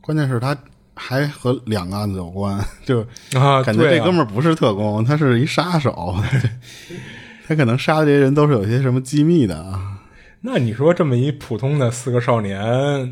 [0.00, 0.56] 关键是他
[0.94, 3.02] 还和两个案子有关， 就
[3.38, 6.16] 啊，感觉这哥们儿不是特工，他是一杀手，
[7.48, 9.94] 他可能杀的这些人都是有些什么机密的啊。
[10.40, 12.60] 那你说这么一普通的四个少年，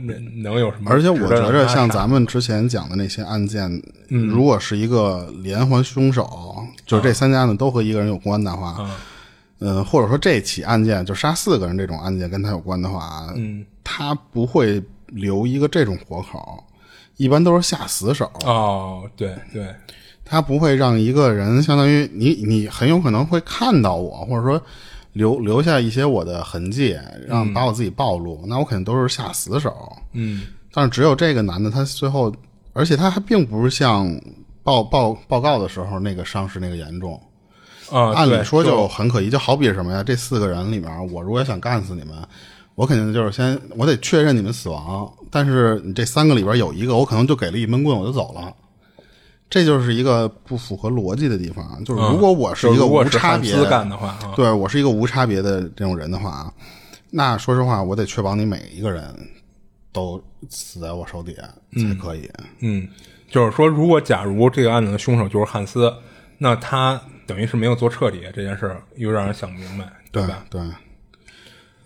[0.06, 0.90] 能能有什么？
[0.90, 8.90] 而且我觉着像咱们们之前讲的那些案件，如果是一个连环凶手，就是这三家呢都和一个人有关的话，啊
[9.58, 16.62] 嗯，或者说这起案件就杀四个人这种案件跟他有关的话，嗯，他不会留一个这种活口，
[17.16, 19.74] 一般都是下死手，哦，对对，
[20.26, 24.60] 他不会让一个人相当于你，你很有可能会看到我，或者说
[25.12, 29.72] 留留下一些我的痕迹，让把我自己暴露，那我肯定都是下死手。
[30.12, 32.34] 嗯但是只有这个男的，他最后，
[32.74, 34.14] 而且他还并不是像
[34.62, 37.18] 报报报告的时候那个伤势那个严重，
[37.90, 39.30] 啊，对按理说就很可疑。
[39.30, 40.02] 就好比什么呀？
[40.02, 42.14] 这四个人里面，我如果想干死你们，
[42.74, 48.52] 我肯定就是先我得确认你们死亡，但是你这三个里边有一个，我可能就给了一闷棍我就走了。
[49.48, 51.82] 这就是一个不符合逻辑的地方。
[51.84, 56.52] 就是如果我是一个无差别，的话啊，对我是一个无差别的这种人的话，
[57.10, 59.04] 那说实话，我得确保你每一个人
[59.92, 61.42] 都死在我手底下
[61.80, 62.30] 才可以。
[62.60, 62.88] 嗯，
[63.30, 65.92] 就是说，如果假如这个案子的凶手就是汉斯，
[66.38, 70.44] 那他等于是没有做彻底这件事儿，又让人想不明白，对吧？
[70.50, 70.60] 对。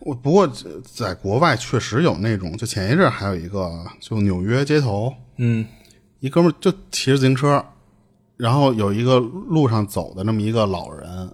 [0.00, 0.50] 我不过
[0.82, 5.64] 在国外确实有那种，就前一阵还有一个，就纽约街头，嗯
[6.20, 7.64] 一哥们儿就骑着自行车，
[8.36, 11.30] 然后有一个路上走的那么一个老人，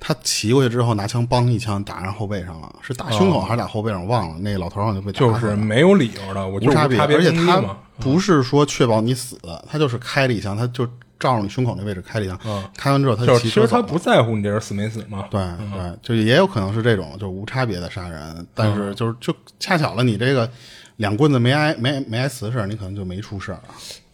[0.00, 4.38] 他骑过去之后拿枪梆一枪打人后背上了，是打胸口还是打后背上忘了。
[4.38, 7.62] 那老头儿好像就被打就是没有理由的，我就是无差别，别而且他。
[7.98, 9.38] 不是说确保你死，
[9.70, 10.84] 他就是开了一枪，他就
[11.20, 12.36] 照着你胸口那位置开了一枪，
[12.76, 13.82] 开完之后他就是其实骑车走了。
[13.82, 15.26] 他不在乎你这人死没死嘛。
[15.30, 15.40] 对
[15.72, 20.50] 对，就也有可能是这种，就是无差别的杀人，但是就是就恰巧了，你这个
[20.96, 23.60] 两棍子没挨没没挨瓷实，你可能就没出事儿。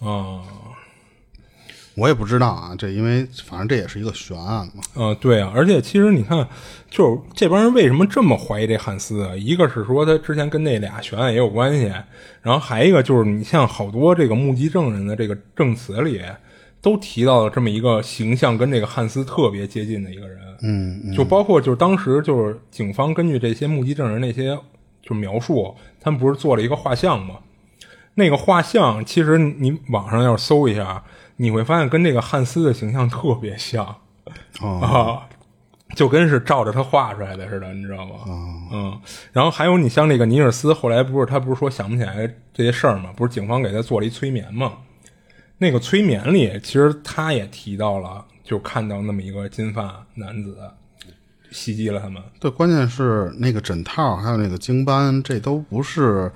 [0.00, 0.42] 啊，
[1.94, 4.82] 我也不知道啊，这因为反正这也是一个悬案嘛。
[4.94, 6.46] 呃，对啊，而且其实你看，
[6.88, 9.34] 就是这帮人为什么这么怀疑这汉斯啊？
[9.34, 11.92] 一个是说他之前跟那俩悬案也有关系，
[12.42, 16.22] 然后还一个就是你像好多这个目击证人的这个证词里，
[16.80, 20.38] 都提到了这么一个形象跟这个汉斯特别接近的一个人。
[20.62, 24.56] 嗯，就包括就是当时就是警方根据这些目击证人那些
[25.02, 27.36] 就描述，他们不是做了一个画像吗？
[28.18, 31.04] 那个画像其实你网上要是搜一下，
[31.36, 33.86] 你会发现跟这个汉斯的形象特别像。
[34.60, 35.22] 哦， 啊，
[35.94, 38.14] 就跟是照着他画出来的似的，你知道吗？
[38.72, 39.00] 嗯，
[39.32, 43.10] 然后还有你像那个尼尔斯，后来不是他不是说想不起来这些事儿吗？
[43.16, 44.72] 不是警方给他做了一催眠吗？
[45.58, 50.58] 那个催眠里，其实他也提到了，就看到那么一个金发男子
[51.52, 52.20] 袭击了他们。
[52.40, 56.30] 对，关键是那个枕套还有那个经斑，这都不是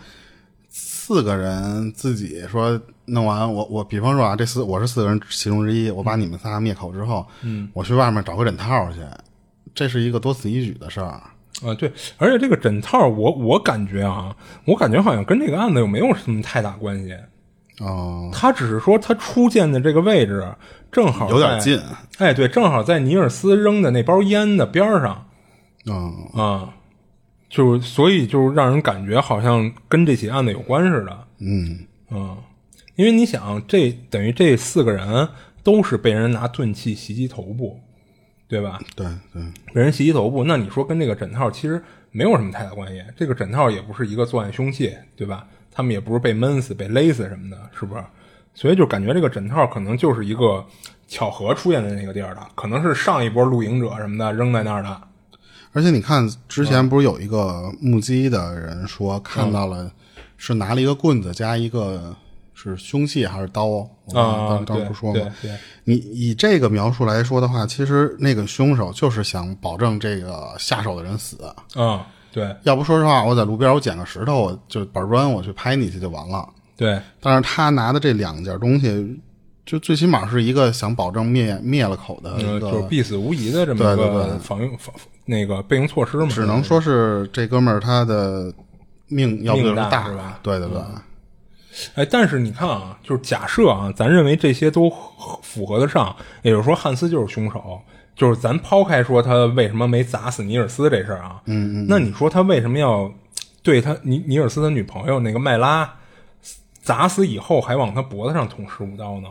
[1.12, 3.52] 四个人自己说弄完。
[3.52, 9.00] 我我比方说啊，这四我是四个人其中之一，我把你们仨灭口之后，嗯，我去外面找个枕套去，
[9.74, 11.20] 这是一个多此一举的事儿。
[11.62, 14.34] 啊，对，而且这个枕套我，我感觉啊，
[14.64, 17.14] 我感觉好像跟这个案子又没有什么太大关系。
[17.78, 20.46] 哦，他只是说他出现的这个位置
[20.90, 21.80] 正好有点近，
[22.18, 25.26] 哎，对，正好在尼尔斯扔的那包烟的边儿上
[25.86, 26.68] 嗯，啊，
[27.52, 31.80] 就所以就让人感觉好像跟这起案子有关似的，嗯，
[32.10, 32.34] 嗯，
[32.96, 35.28] 因为你想，这等于这四个人
[35.62, 37.78] 都是被人拿钝器袭击头部，
[38.48, 38.80] 对吧？
[38.96, 39.42] 对对，
[39.74, 43.04] 被人袭击头部，那你说跟这个枕套其实没有什么太大关系。
[43.14, 45.46] 这个枕套也不是一个作案凶器，对吧？
[45.70, 48.02] 他们也不是被闷死、被勒死什么的，是不是？
[48.54, 50.64] 所以就感觉这个枕套可能就是一个
[51.06, 55.02] 巧合出现在那个地儿的，可能是上一波露营者什么的扔在那儿的。
[55.72, 59.90] 而且你看，之前不是有一个目击的人说看到了，
[60.36, 62.14] 是拿了一个棍子加一个
[62.52, 63.64] 是凶器还是刀？
[63.64, 65.20] 我啊，当当对不说吗？
[65.40, 71.38] 对对，你以这个描述来说的话，其实那个凶手就是想保证这个下手的人死。
[71.74, 76.48] 啊，对要不说实话，我在路边我捡个石头，我就板砖我去拍你去就完了。
[76.76, 79.20] 对但是他拿的这两件东西，
[79.64, 84.94] 就最起码是一个想保证灭灭了口的呃，一个，就是必死无疑的这么一个防御防
[85.24, 86.26] 那个备用措施嘛。
[86.28, 88.52] 只能说是这哥们儿他的
[89.08, 90.34] 命要不就是命大是吧？
[90.34, 90.68] 嗯对对。
[90.68, 90.80] 对，
[91.94, 94.92] 哎，但是你看啊，就是假设啊，咱认为这些都
[95.42, 97.80] 符合得上，也就是说汉斯就是凶手，
[98.16, 103.10] 就是咱抛开说他为什么没砸死尼尔斯这事儿啊，嗯嗯，那你说他为什么要
[103.62, 105.88] 对他尼尼尔斯的女朋友那个麦拉
[106.82, 109.28] 砸死以后还往他脖子上捅十五刀呢？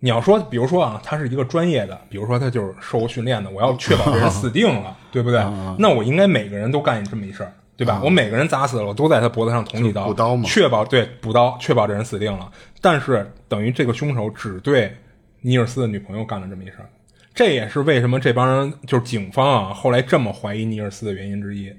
[0.00, 5.40] 你要说，比如说啊，他是一个专业的，比如说他就是受过训练的，我要确保这人死定了，对不对？
[5.78, 8.00] 那我应该每个人都干这么一事儿，对吧？
[8.04, 12.48] 我每个人砸死了，我都在他脖子上捅几刀，补刀嘛确保对补刀，确保这人死定了。
[12.80, 14.96] 但是等于这个凶手只对
[15.40, 16.88] 尼尔斯的女朋友干了这么一事儿，
[17.34, 21.72] 这也是为什么这帮人就是警方啊后来这么怀疑尼尔斯的原因之一。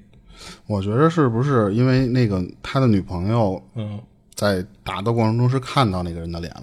[0.66, 3.98] 我觉得是不是因为那个他的女朋友嗯，
[4.34, 6.62] 在打斗过程中是看到那个人的脸了？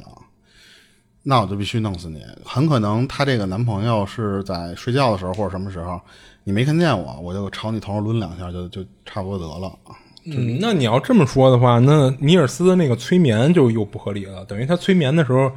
[1.29, 2.23] 那我就必须弄死你。
[2.45, 5.99] 很可能她这个男朋友是在睡觉的时候或者什么时候，
[6.45, 9.77] 你没看见我，我就朝你头上抡两下，就就差不多得了。
[10.25, 14.45] 嗯，那你要这么说的话，那尼尔斯的那个催眠就又不合理了。
[14.45, 15.51] 等于他催眠的时候，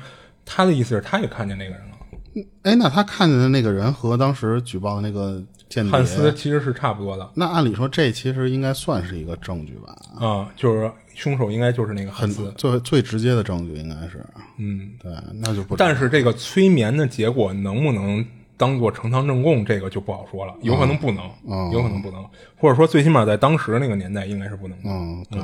[0.44, 2.44] 他的意思是他也看见那个人了。
[2.62, 9.96] 哎，那他看见的那个人和当时举报的那个间谍，汉斯其实是差不多的那按理说这其实应该算是一个证据吧？
[10.24, 10.90] 啊、就是
[11.20, 12.52] 凶手应该就是那个汉很斯。
[12.56, 14.24] 最最直接的证据应该是，
[14.56, 15.76] 嗯，对，那就不。
[15.76, 18.24] 但是这个催眠的结果能不能
[18.56, 21.24] 当做呈堂证供，这个就不好说了，有可能不能，
[21.72, 22.24] 有可能不能，
[22.56, 24.84] 或者说最起码在当时那个年代应该是不能的。
[24.86, 25.42] 嗯，对，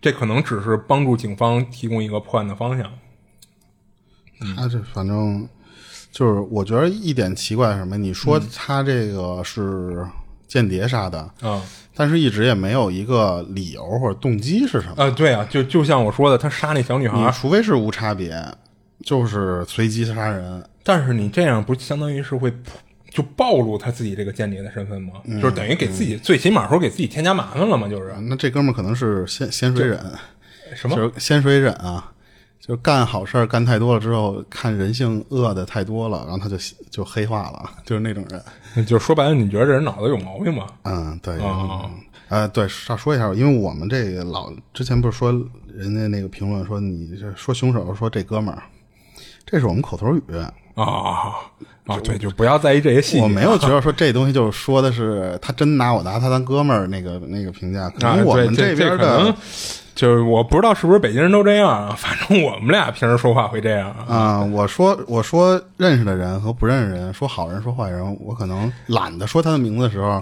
[0.00, 2.88] 这可能只是帮助警方提供一个破案的方向。
[4.56, 5.46] 他这反正
[6.10, 7.98] 就是，我觉得一点奇怪是什么？
[7.98, 10.06] 你说嗯他这个是
[10.50, 11.62] 间谍啥的，啊
[11.94, 15.04] 但是一直也没有一个理由或者动机是什么。
[15.04, 18.42] 啊，对啊，就就像我说的，他杀那小女你孩，除非是无差别，
[19.04, 20.64] 就是随机杀人。
[20.82, 22.52] 但是你这样不相当于是会
[23.10, 25.12] 就暴露他自己这个间谍的身份吗？
[25.40, 30.00] 就是等于给自己最起码说给自己添加麻烦了嘛，就是那这哥们儿可能是先先水忍，
[30.74, 32.10] 什么就是先水忍啊，
[32.58, 36.56] 就干好事儿干太多了之后，看人性恶的太多了，然后他就
[36.88, 38.42] 就黑化了，就是那种人。
[38.86, 40.66] 就是说白了，你觉得这人脑子有毛病吗？
[40.82, 41.90] 嗯，对，啊嗯
[42.28, 45.32] 呃，对，少说一下，因为我们这个老之前不是说
[45.74, 48.62] 人家那个评论说你这说凶手说这哥们儿，
[49.44, 50.22] 这是我们口头语，
[50.74, 50.84] 啊
[51.86, 53.22] 啊，对，就不要在意这些细节。
[53.22, 59.34] 我没有觉得 说这东西就是说的是他真拿我拿他当哥们儿那个那个评价，可啊，能我们这边的
[60.00, 64.06] 就是我不知道是不是北京人都这样啊， 反正我们俩平时说话会这样啊。
[64.08, 70.18] 啊、我说我说认识的人和不认识的人，说好人说坏人，我可能懒得说他的名字的时候，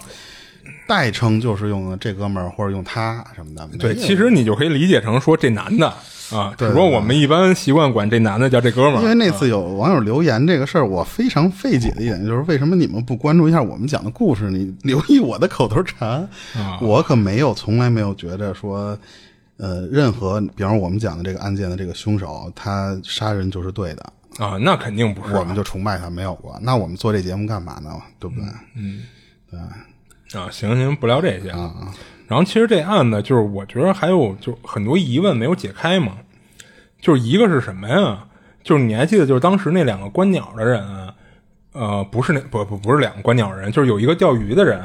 [0.88, 3.68] 代称就是用这哥们儿或者用他什么的。
[3.78, 5.86] 对，其实你就可以理解成说这男的
[6.32, 9.02] 啊，只对不过我们一般习惯管这男的叫这哥们儿。
[9.02, 14.50] 因为那次有网友留言这个事儿，我非常费解的一点就是，为什么你们不关注一下我们讲的故事？
[14.50, 18.98] 你留意我的口头禅，啊我可没有，从来没有觉得说，
[19.58, 25.40] 呃，任何，比方说我们讲的这个案件的这个凶手，他杀人就是对的，啊，那肯定不是啊。
[25.40, 26.58] 我们就崇拜他，没有过。
[26.62, 27.90] 那我们做这节目干嘛呢？
[28.18, 28.44] 对不对？
[28.76, 29.02] 嗯
[29.52, 31.94] 啊，行行，不聊这些啊啊。
[32.26, 36.18] 然后其实这案子，就是我觉得还有就很多疑问没有解开嘛。
[37.00, 38.24] 就是一个是什么呀？
[38.62, 41.12] 就是你还记得，就是当时那两个观鸟的人，
[41.78, 44.80] 呃，不是那不不不是两个观鸟人，就是有一个钓鱼的人。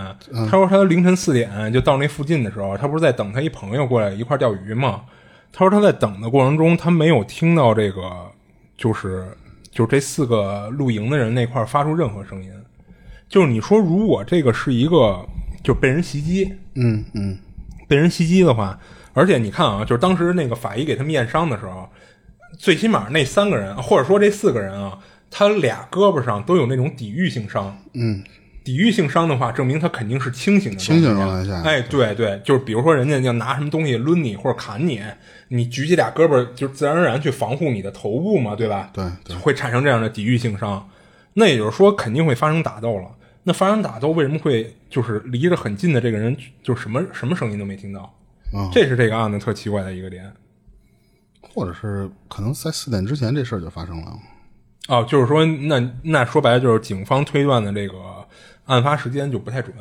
[0.47, 5.01] 他说他凌晨四点就到那附近的时候，他不是在等他一朋友过来一块钓鱼吗？
[5.51, 8.01] 他说他在等的过程中，他没有听到这个，
[8.77, 9.25] 就是
[9.71, 12.51] 就这四个露营的人那块发出任何声音。
[13.27, 15.25] 就是你说，如果这个是一个
[15.63, 17.35] 就被人袭击，嗯嗯，
[17.87, 18.77] 被人袭击的话，
[19.13, 21.89] 而且你看啊，就是当时那个法医给他们验伤的时候，
[22.59, 24.99] 最起码那三个人，或者说这四个人啊，
[25.35, 27.75] 他俩胳膊上都有那种抵御性伤。
[27.93, 28.23] 嗯，
[28.63, 35.01] 抵御性伤的话，证明他肯定是清醒的清醒状状态下哎，对对，就是比如说人家要拿什么东西抡你或者砍你，
[35.47, 38.91] 你举起俩胳膊，就自然而然去防护你的头部嘛，对吧？
[38.93, 40.87] 对对会产生这样的抵御性伤。
[41.33, 43.07] 那也就是说，肯定会发生打斗了。
[43.41, 48.13] 那发生打斗为什么会就是离着很近的这个人就什么什么声音都没听到？
[48.53, 50.31] 嗯这是这个案子特奇怪的一个点。
[51.41, 54.17] 或者是可能在四点之前这事儿就发生了。
[54.87, 57.95] 哦，就是说，那那说白了就是警方推断的这个
[58.65, 59.73] 案发时间就不太准，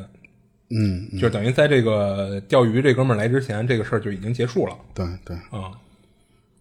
[0.70, 5.64] 嗯，就等于在这个钓鱼这哥们儿来之前，这个事儿就已经结束了对对，嗯、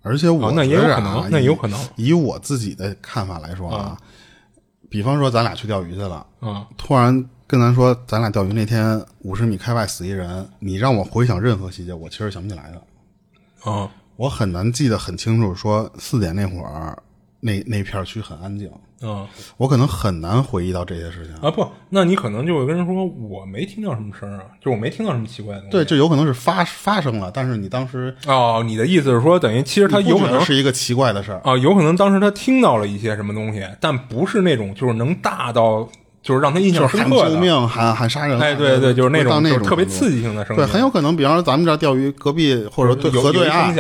[0.02, 3.96] 而且我哦那也有可能那有可能以我自己的看法来说啊，
[4.90, 7.14] 比方说咱俩去钓鱼去了，啊突然
[7.46, 13.72] 跟咱说咱俩钓鱼那天五十米开外死一人，你让我回想任何细节，我其实想不起来的。
[13.72, 16.98] 啊我很难记得很清楚，说四点那会儿
[17.42, 18.70] 那那片区很安静，
[19.02, 19.28] 嗯
[19.58, 21.36] 我可能很难回忆到这些事情。
[21.42, 21.50] 啊！
[21.50, 25.72] 不，那你可能就会跟人说，我没听到什么声儿啊，就我没听到什么奇怪的东西。
[25.72, 31.42] 对，就有可能是发发生了，但是你当时哦，你的意思是说，等于其实他有可能是一个奇怪的事儿。
[31.44, 35.90] 啊，有可能当时他听到了一些什么东西，但不是那种就是能大到
[36.22, 37.32] 就是让他印象深刻的。
[37.32, 43.74] 救命、喊喊杀人，哎，对对，就是那种那种就是特别刺激性的声音，对，很有可能，比方说咱们这儿钓鱼，隔壁或者对河对岸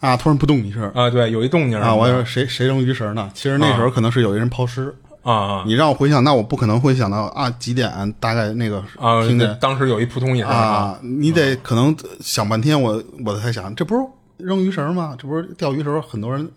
[0.00, 3.30] 啊，突然扑动一声啊，对，有一动静啊，我说谁谁扔鱼食呢？
[3.34, 4.94] 其实那时候可能是有一人抛尸。
[5.22, 9.26] 啊啊你让我回想，那我不可能会想到啊几点大概那个啊！
[9.26, 14.00] 听见当时有一扑通一声啊，你得可能想半天，我我才想，这不是
[14.38, 15.14] 扔鱼绳吗？
[15.18, 16.48] 这不是钓鱼时候很多人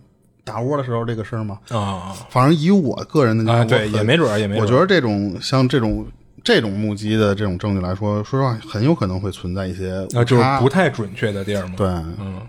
[0.46, 1.60] 打窝的时候这个事儿吗？
[1.70, 3.60] 啊反正以我个人的啊！
[3.60, 4.64] 我对，也没准儿，也没准儿。
[4.64, 6.06] 我觉得这种像这种
[6.42, 11.74] 这种目击的这种证据来说，说实话很有可能会存在一些啊，就是不太准确的地儿嘛。
[11.76, 12.39] 对，嗯，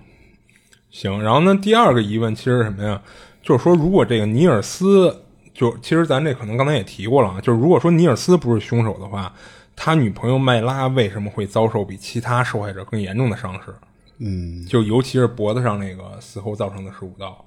[0.92, 1.20] 行。
[1.20, 3.02] 然后呢，第二个疑问其实是什么呀？
[3.42, 9.34] 就是说，如果这个尼尔斯，就其实咱这可能刚才也提过了啊，就是如果说尼尔斯不是凶手的话，
[9.74, 13.74] 他女朋友麦拉为什么会遭受比其他受害者更严重的伤势？
[14.18, 17.44] 嗯，就尤其是脖子上那个死后造成的十五刀，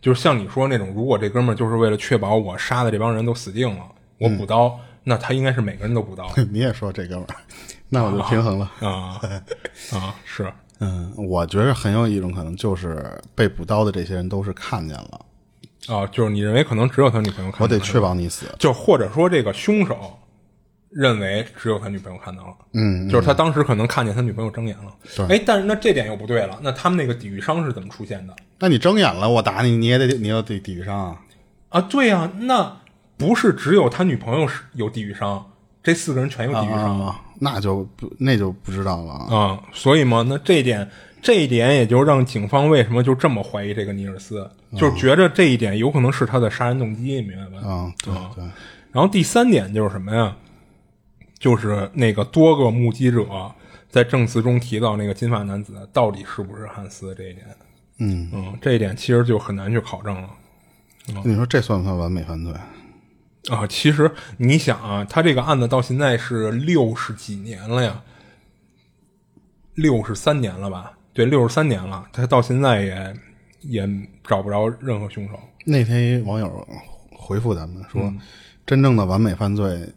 [0.00, 3.82] 就是像你说那种，如果这哥们儿就是为了确保我杀的这帮人都死定了，
[4.18, 7.36] 我补刀，那他应该是每个人都补刀 你也说这哥们儿，
[7.90, 8.70] 那我就平衡了。
[8.80, 9.20] 啊
[9.92, 10.50] 啊是
[10.80, 15.20] 嗯，我觉得很有一种可能，就是被补刀的这些人都是看见了，
[15.88, 18.46] 啊，就是你认为可能只有他女朋友看到了，我得确保你死。
[18.58, 20.18] 就或者说这个凶手
[20.90, 28.34] 认为只有他女朋友看到了，嗯，就是他当时可能看见他女朋友睁眼了，对哎，但是那这点又不对了，那他们那个抵御伤是怎么出现的？
[28.58, 31.20] 那你睁眼了，我打你，你也得你要抵抵御伤啊。
[31.68, 32.76] 啊，对呀、那
[33.16, 35.52] 不是只有他女朋友是有抵御伤，
[35.82, 39.36] 这四个人全有抵御伤啊，那就不那就不知道了啊。
[39.36, 40.88] 啊、所以嘛，那这一点，
[41.20, 47.68] 这一点也就让警方为什么就这么怀疑这个尼尔斯，就是觉着这一点有可能是他的杀人动机，明白吧？
[47.68, 48.44] 啊，对对，
[48.92, 50.36] 然后第三点就是什么呀？
[51.38, 53.26] 就是那个多个目击者
[53.90, 57.46] 在证词中提到那个金发男子到底是不是汉斯这一点，
[57.98, 60.30] 嗯嗯，这一点其实就很难去考证了。
[61.24, 62.52] 你说这算不算完美犯罪？
[63.50, 68.02] 啊，其实你想啊，他这个案子到现在是六十几年了呀，
[69.74, 70.92] 六十三年了吧？
[71.12, 73.16] 对，六十三年了，他到现在也
[73.62, 73.88] 也
[74.24, 75.38] 找不着任何凶手。
[75.64, 76.66] 那天一网友
[77.10, 78.20] 回复咱们说，嗯
[78.66, 79.88] 真正的完美犯罪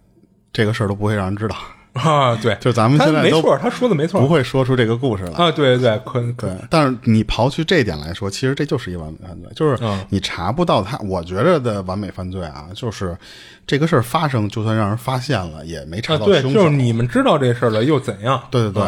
[0.54, 1.56] 这个事儿都不会让人知道，
[2.04, 5.34] 啊，对，就咱们现在没错，他说的没错，不会说出这个故事来。
[5.34, 10.97] 啊，对对对，可可对，但是你刨去这一点来说，其实这就是一完美犯罪，就是嗯你查不到他。
[11.00, 13.18] 我觉着的完美犯罪啊，就是
[13.66, 16.54] 这个事儿发生，就算让人发现了，也没查到凶手。
[16.54, 18.41] 就是你们知道这事儿了又怎样？
[18.52, 18.84] 对对对，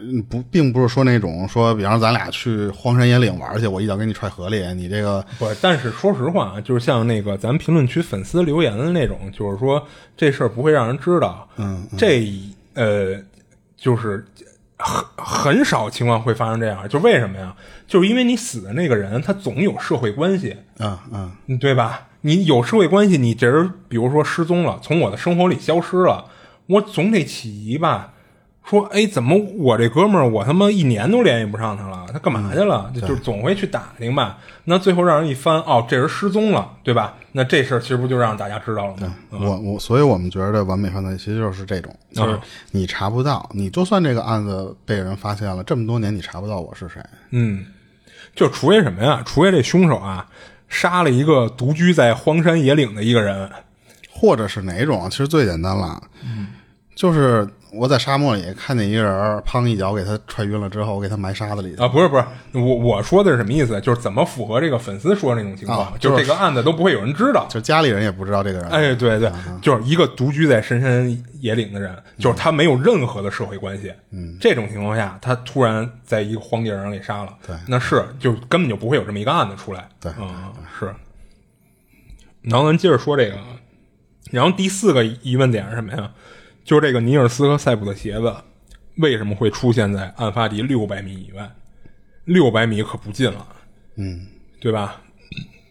[0.00, 9.82] 嗯不，并不是说那种说，比方说咱俩去荒山野岭玩去，我一脚给你踹河里，你这个不，但是说实话啊，就是像那个咱评论区粉丝留言的那种，就是说
[10.16, 12.28] 这事儿不会让人知道，嗯，这
[12.74, 13.22] 呃，
[13.76, 14.24] 就是
[14.76, 17.54] 很很少情况会发生这样，就为什么呀？
[17.86, 22.08] 就是因为你死的那个人他总有社会关系，啊啊，嗯对吧？
[22.22, 26.30] 你有社会关系，你这人比如说失踪了，从我的生活里消失了，
[26.66, 28.13] 我总得起疑吧？
[28.64, 32.06] 说，哎，怎么我这哥们儿，我他妈一年都联系不上他了？
[32.12, 32.90] 他干嘛去了？
[32.94, 34.38] 就就是总会去打听吧。
[34.64, 37.14] 那最后让人一翻，哦，这人失踪了，对吧？
[37.32, 39.14] 那这事儿其实不就让大家知道了吗？
[39.30, 42.40] 我我，所以我们觉得完美犯罪其实就是这种，就是啊
[42.70, 47.02] 你查不到，你就算这个案子被人发现了，这么多年你查不到我是谁，
[47.32, 47.66] 嗯，
[48.34, 49.22] 就除非什么呀？
[49.26, 50.26] 除非这凶手啊
[50.68, 53.50] 杀了一个独居在荒山野岭的一个人，
[54.10, 56.02] 或者是哪种，其实最简单了，
[56.94, 57.46] 就是
[57.76, 63.80] 我在沙漠里看见一个人儿，砰一脚给他踹晕了之后，我给他埋沙子里去啊，不是不是，我我说的是什么意思？
[63.80, 67.46] 就是怎么符合这个粉丝说的那种情况，啊就是就是这个案子都不会有人知道。
[67.48, 68.68] 就家里人也不知道这个人。
[68.68, 73.92] 哎，对对，就是一个独居在深山野岭的人，就是他没有任何的社会关系。
[74.10, 79.88] 嗯，这种情况下，他突然在一个荒地上给杀了，对那是就根本就不会有这么一个案子出来。
[80.00, 80.94] 对嗯，是。
[82.42, 83.36] 然后咱接着说这个，
[84.30, 86.10] 然后第四个疑问点是什么呀？
[86.64, 88.34] 就是这个尼尔斯和塞普的鞋子
[88.96, 91.50] 为什么会出现在案发地六百米以外？
[92.24, 93.46] 六百米可不近了，
[93.96, 94.26] 嗯，
[94.60, 95.00] 对吧？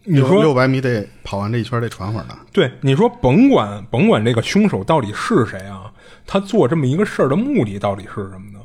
[0.05, 2.37] 你说六百米得跑完这一圈得喘会儿呢。
[2.51, 5.91] 对，你说甭管甭管这个凶手到底是谁啊，
[6.27, 8.59] 他做这么一个事儿的目的到底是什么呢？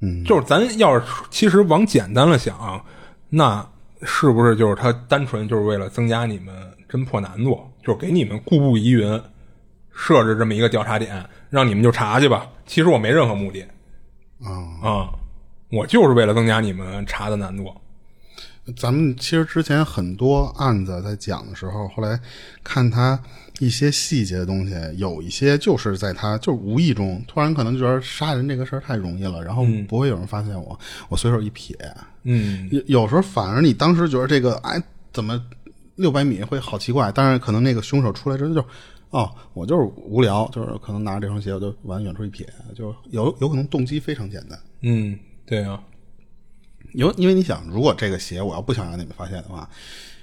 [0.00, 2.82] 嗯，就是咱要是其实往简单了想，
[3.28, 3.64] 那
[4.02, 6.54] 是不是就是他单纯就是为了增加你们
[6.88, 9.20] 侦破难度，就是给你们故布疑云，
[10.00, 12.48] 设置这么一个调查点，让你们就查去吧。
[12.64, 13.62] 其实我没任何目的
[14.40, 15.08] 啊、嗯、
[15.72, 17.68] 我就是为了增加你们查的难度。
[18.76, 22.20] 咱们其实之前很多案子在讲的时候，后来
[22.62, 23.18] 看他
[23.58, 30.78] 一些细节的东西，有一些就是在他就是无意中突然可能觉得杀人这个事儿太容易了，然后不会有人发现我，
[31.08, 31.74] 我随手一撇。
[32.22, 34.80] 嗯，有有时候反而你当时觉得这个哎
[35.12, 35.42] 怎么
[35.96, 38.64] 六百米会好奇怪，但是可能那个凶手出来之后就。
[39.10, 44.58] 哦，我就是无聊，就是可能拿着这双鞋，我就往远处一撇，就有有可能动机非常简单。
[44.82, 45.80] 嗯，对啊，
[46.92, 49.68] 有因为你想，如果这个鞋我要不想让你们发现的话，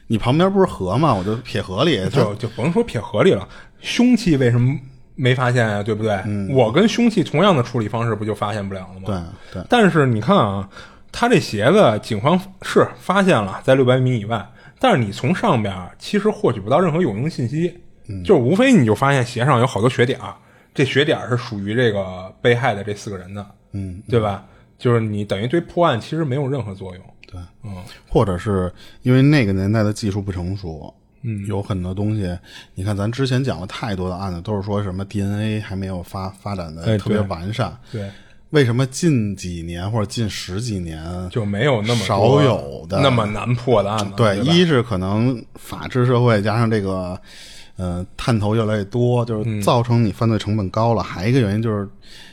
[0.07, 1.13] 你旁边不是河吗？
[1.13, 3.47] 我就撇河里，就就甭说撇河里了，
[3.79, 4.77] 凶器为什么
[5.15, 6.21] 没发现呀、对不对？
[6.53, 9.33] 我跟凶器同样的处理方式，不就发现不了了吗？
[9.51, 10.69] 对对，但是你看啊，
[11.11, 14.47] 他这鞋子，警方是发现了在六百米以外，
[14.79, 17.75] 但是你从上边其实获取不到任何有用信息，
[18.23, 20.35] 就无非你就发现鞋上有好多血点儿，
[20.73, 24.45] 这血点儿是属于这个被害的这四个人的，嗯，对吧？
[24.77, 27.03] 就是你等于对破案其实没有任何作用。
[27.27, 27.77] 对，嗯，
[28.07, 30.93] 或者是因为那个年代的技术不成熟，
[31.23, 32.37] 嗯，有很多东西，
[32.75, 38.09] 你看咱之前讲了太多的案子，都是说什么 DNA 还没有发发展哎的特别完善，对，
[38.51, 44.13] 为什么近几年或者近十几年就没有那么少有的那么难破的案子。
[44.15, 47.19] 对，对，一是可能法治社会加上这个，
[47.77, 51.03] 呃，探头越来越多，嗯就是造成你犯罪成本高了。
[51.03, 51.87] 还一个原因就是，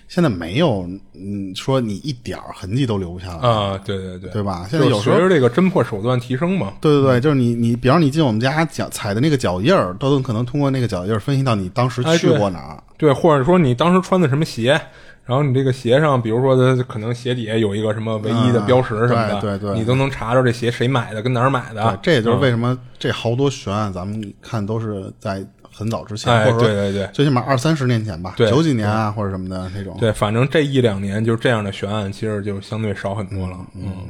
[0.09, 4.67] 现在没有，嗯，说你一点儿痕迹都留不下来，啊，对对对，对吧？
[4.71, 12.83] 现在有时候，随着这个侦破手段提升嘛，对对对，就是你你，比方你进我们家脚踩的那个脚印儿，都能可能通过那个脚印儿分析到你当时去过哪儿。
[12.97, 14.81] 对，或者说你当时穿的什么鞋，
[15.25, 21.99] 然后你这个鞋上，比如说它可能鞋底下有一个什么唯一的标识什么的，嗯对对对你都能查着这鞋谁买的，跟哪儿买的对，。
[22.03, 29.97] 这也就是为嗯什么这好多悬案，咱们看都是在很早之前，哎或者说对对对最起码二三十年前吧，对九几年啊或者什么的那种。
[30.01, 33.57] 对，反正这一两年就这样的悬案，其实就相对少很多了。
[33.77, 34.09] 嗯。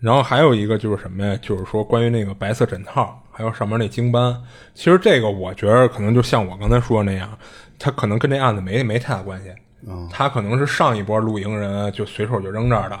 [0.00, 1.36] 然后还有一个就是什么呀？
[1.42, 4.34] 就是说关于那个白色枕套，还有上面那经斑。
[4.72, 7.36] 其实这个我觉得可能就像我刚才说的那样，
[7.78, 9.50] 它可能跟这案子没没太大关系。
[9.86, 12.98] 嗯，他可能是上一波露营人就随手就扔这儿的，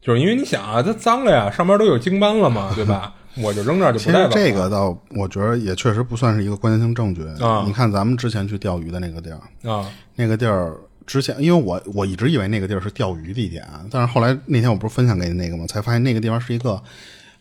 [0.00, 3.12] 就是因为你想啊，它脏了呀，上面都有精斑了嘛， 对吧？
[3.36, 4.30] 我就扔这儿就其实不带了。
[4.30, 7.22] 这个倒，我觉得也确实不算是一个关键性证据。
[7.44, 15.66] 啊你看咱们之前去钓鱼的那个地儿，啊，那个地儿之前，因为我我一直以为那个地儿是钓鱼地点，但是后来那天我不是分享给你那个吗？
[15.66, 16.82] 才发现那个地方是一个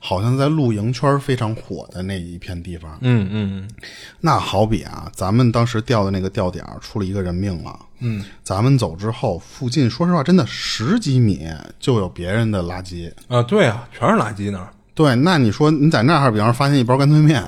[0.08, 2.96] 好像在露营圈非常火的那一片地方。
[3.02, 3.68] 嗯嗯
[4.20, 11.48] 那好比啊，咱们当时钓的那个钓点出了一个人命了，嗯，咱们走之后，附近说实话真的十几米
[11.80, 13.12] 就有别人的垃圾。
[13.28, 14.70] 啊，对啊，全是垃圾那儿。
[14.94, 17.44] 对，那你说你在那儿，比方说发现一包干脆面，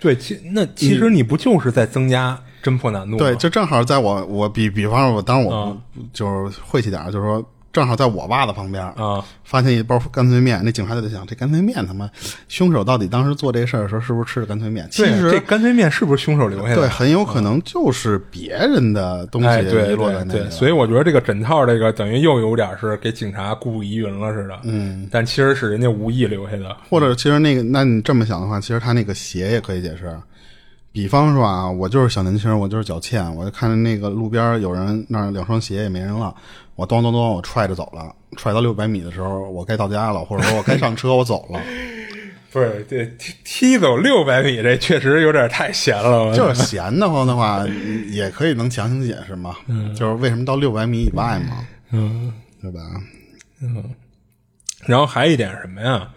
[0.00, 3.18] 对，其那其实你不就是在增加侦破难度吗？
[3.18, 5.76] 对，就正好在我我比比方说，我当时我、啊
[6.12, 7.42] 就是晦气点儿，就是说
[7.72, 12.10] 正好在我爸的旁边，啊，发现一包干脆面，那警察就在想，这干脆面他妈
[12.48, 14.88] 凶手到底当时做这事儿的时候是不是吃的干脆面？
[14.90, 16.76] 其，实这干脆面是不是凶手留下的？
[16.76, 20.50] 对，很有可能就是别人的东西落在对对，那里。
[20.50, 26.76] 所以我觉得这个枕套这个等于又有点是给警察故意疑云了似的，嗯，但其实是人家无意留下的。
[26.88, 30.18] 或者其实那个，那你这么想的话，其实他那个鞋也可以解释。
[30.92, 36.34] 比方说啊，我就是小年轻，我就是脚欠，我就看见那个路边有人那儿两双鞋也没人了，
[36.74, 41.60] 我咚咚咚我踹着走了，踹到六百米的时候，我该到家了，或者说我该上车，我走了，
[42.50, 46.24] 不是，这踢踢走六百米，这确实有点太闲了。
[46.24, 47.64] 我就是闲得慌的话，
[48.10, 49.54] 也可以能强行解释嘛，
[49.94, 52.80] 就是为什么到六百米以外嘛，嗯，对吧？
[53.62, 53.84] 嗯
[54.86, 56.08] 然后还有一点什么呀？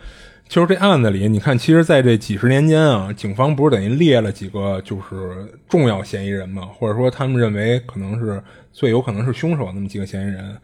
[0.47, 10.55] 就是这案子里，你看，其实在这几十年间啊，警方不是等于列了几个就是重要嫌疑人嘛，或者说他们认为可能是最有可能是凶手那么几个嫌疑人，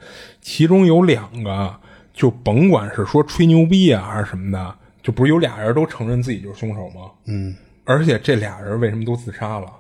[0.42, 1.76] 其中有两个
[2.14, 7.10] 就甭管是说吹牛逼啊还是什么的，就不是有俩人都承认自己就是凶手吗？
[7.26, 7.56] 嗯，
[7.86, 9.72] 而且这俩人为什么都自杀了？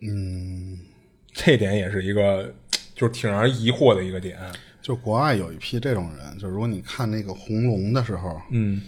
[0.00, 0.78] 嗯，
[1.32, 2.52] 这点也是一个
[2.94, 4.36] 就是挺让人疑惑的一个点。
[4.80, 8.82] 就国外有一批这种人，就如果你看那个《红龙》的时候，嗯，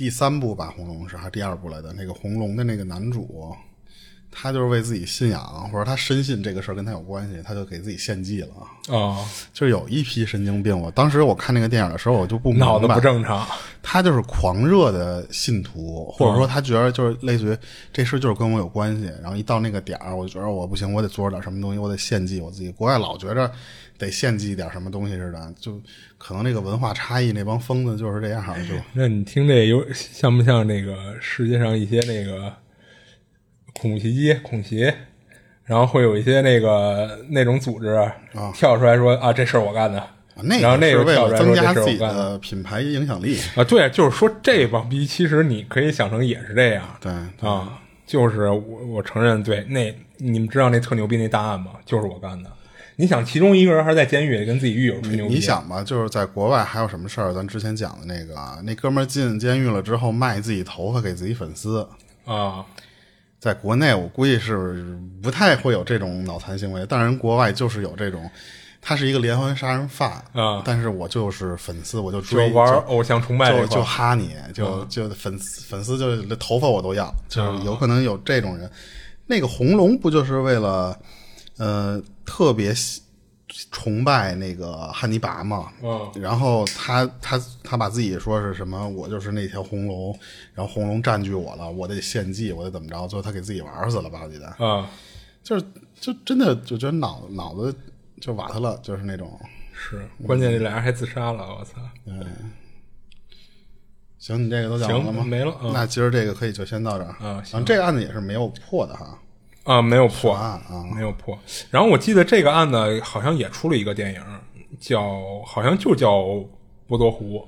[0.00, 1.92] 第三部吧，《红龙》是还是第二部来的？
[1.92, 3.54] 那个《红龙》的那个男主，
[4.30, 8.96] 他就是为自己信仰或者他深信这个事儿跟他有关系，他就给自己献祭了。
[8.96, 9.18] 啊、
[9.52, 13.46] 就是有一批神经病，我当时我看那个电影的时候，我就不明白，脑子不正常。
[13.82, 17.58] 他就是狂热的信徒，或者说他觉得就是类似于
[17.92, 22.70] 这事就是跟我有关系，然后一到那个点儿，我就觉得我不行，我得做点什么东西，我得献祭我自己。
[22.70, 23.52] 国外老觉着
[24.00, 25.78] 得献祭点什么东西似的，就
[26.16, 32.50] 可能那个文化差异，那帮疯子就是这样，就那你听这有像不像那个世界上一些那个
[33.74, 34.90] 恐怖袭击、恐袭，
[35.64, 38.10] 然后会有一些那个那种组织
[38.54, 40.02] 跳出来说啊，这事儿我干的，
[40.42, 43.38] 那然后那个为个跳出来说了增加这事儿我干的自己的品牌影响力。
[43.54, 51.72] 啊，对，就是说这帮逼，其实你可以想成也是这样，对对啊，就是我我承认，对，那你们知道那特牛逼那大案吗？
[51.84, 52.50] 就是我干的。
[53.00, 57.32] 你想，其中一个人还是在监狱里跟自己狱友吹牛逼，你想吧，就是在国外还有什么事儿？
[57.32, 61.88] 咱之前讲的那个啊，那哥们儿进监狱了之后卖自己头发给自己粉丝，
[62.26, 62.64] 啊，
[63.38, 68.30] 在国内我估计是不太会有这种脑残行为，但是国外就是有这种。
[68.82, 78.70] 他是一个连环杀人犯啊但是我就是粉丝，我就就追，玩偶像崇拜就就哈你，就就粉丝粉丝就是头发我都要，就是有可能有这种人。
[79.26, 80.98] 那个红龙不就是为了
[81.58, 82.02] 呃
[82.32, 82.72] 特别
[83.72, 85.72] 崇拜那个汉尼拔嘛？
[85.82, 90.16] 嗯然后他他他把自己说是什么，我就是那条红龙，
[90.54, 93.08] 然后红龙占据我了，我得献祭，我得怎么着？
[93.08, 94.20] 最后他给自己玩死了吧？
[94.22, 94.88] 我记得啊，
[95.42, 95.64] 就是
[95.98, 97.74] 就真的就觉得脑脑子
[98.20, 99.36] 就瓦特了，就是那种。
[99.72, 101.80] 是，关键这俩人还自杀了，我操！
[104.18, 105.24] 行，你这个都讲完了吗？
[105.24, 109.18] 没了嗯那今儿这个可以就先到这儿啊行然后这个案子也是没有破的哈。
[109.70, 111.38] 啊，没有破案啊没有破。
[111.70, 114.20] 然后我记得这个案子好像也出了一个电影，
[114.80, 116.24] 叫好像就叫
[116.88, 117.46] 波多湖，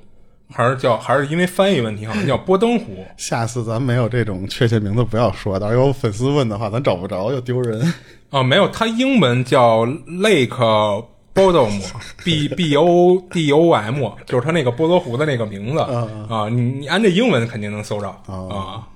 [0.49, 3.05] 还是叫还是因为翻译问题，好像叫波登湖。
[3.19, 7.93] 下次咱没有这种确切名字不要说，到时候有粉丝问的话，咱找不着又丢人。
[8.31, 11.05] 啊，没有，它英文叫 Lake
[11.35, 16.49] Bodom，B B O D O M，就是它那个波多湖的那个名字啊。
[16.49, 18.87] 你你按这英文肯定能搜着啊。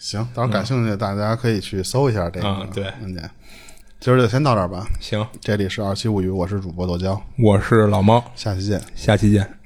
[0.00, 2.90] 行，到时候感兴趣的大家可以去搜一下这个啊对。
[4.00, 4.86] 今儿就先到这儿吧。
[4.98, 8.80] 行，这里是二七物语，我是主播豆椒，我是老猫，下期见。
[8.94, 9.59] 下期见。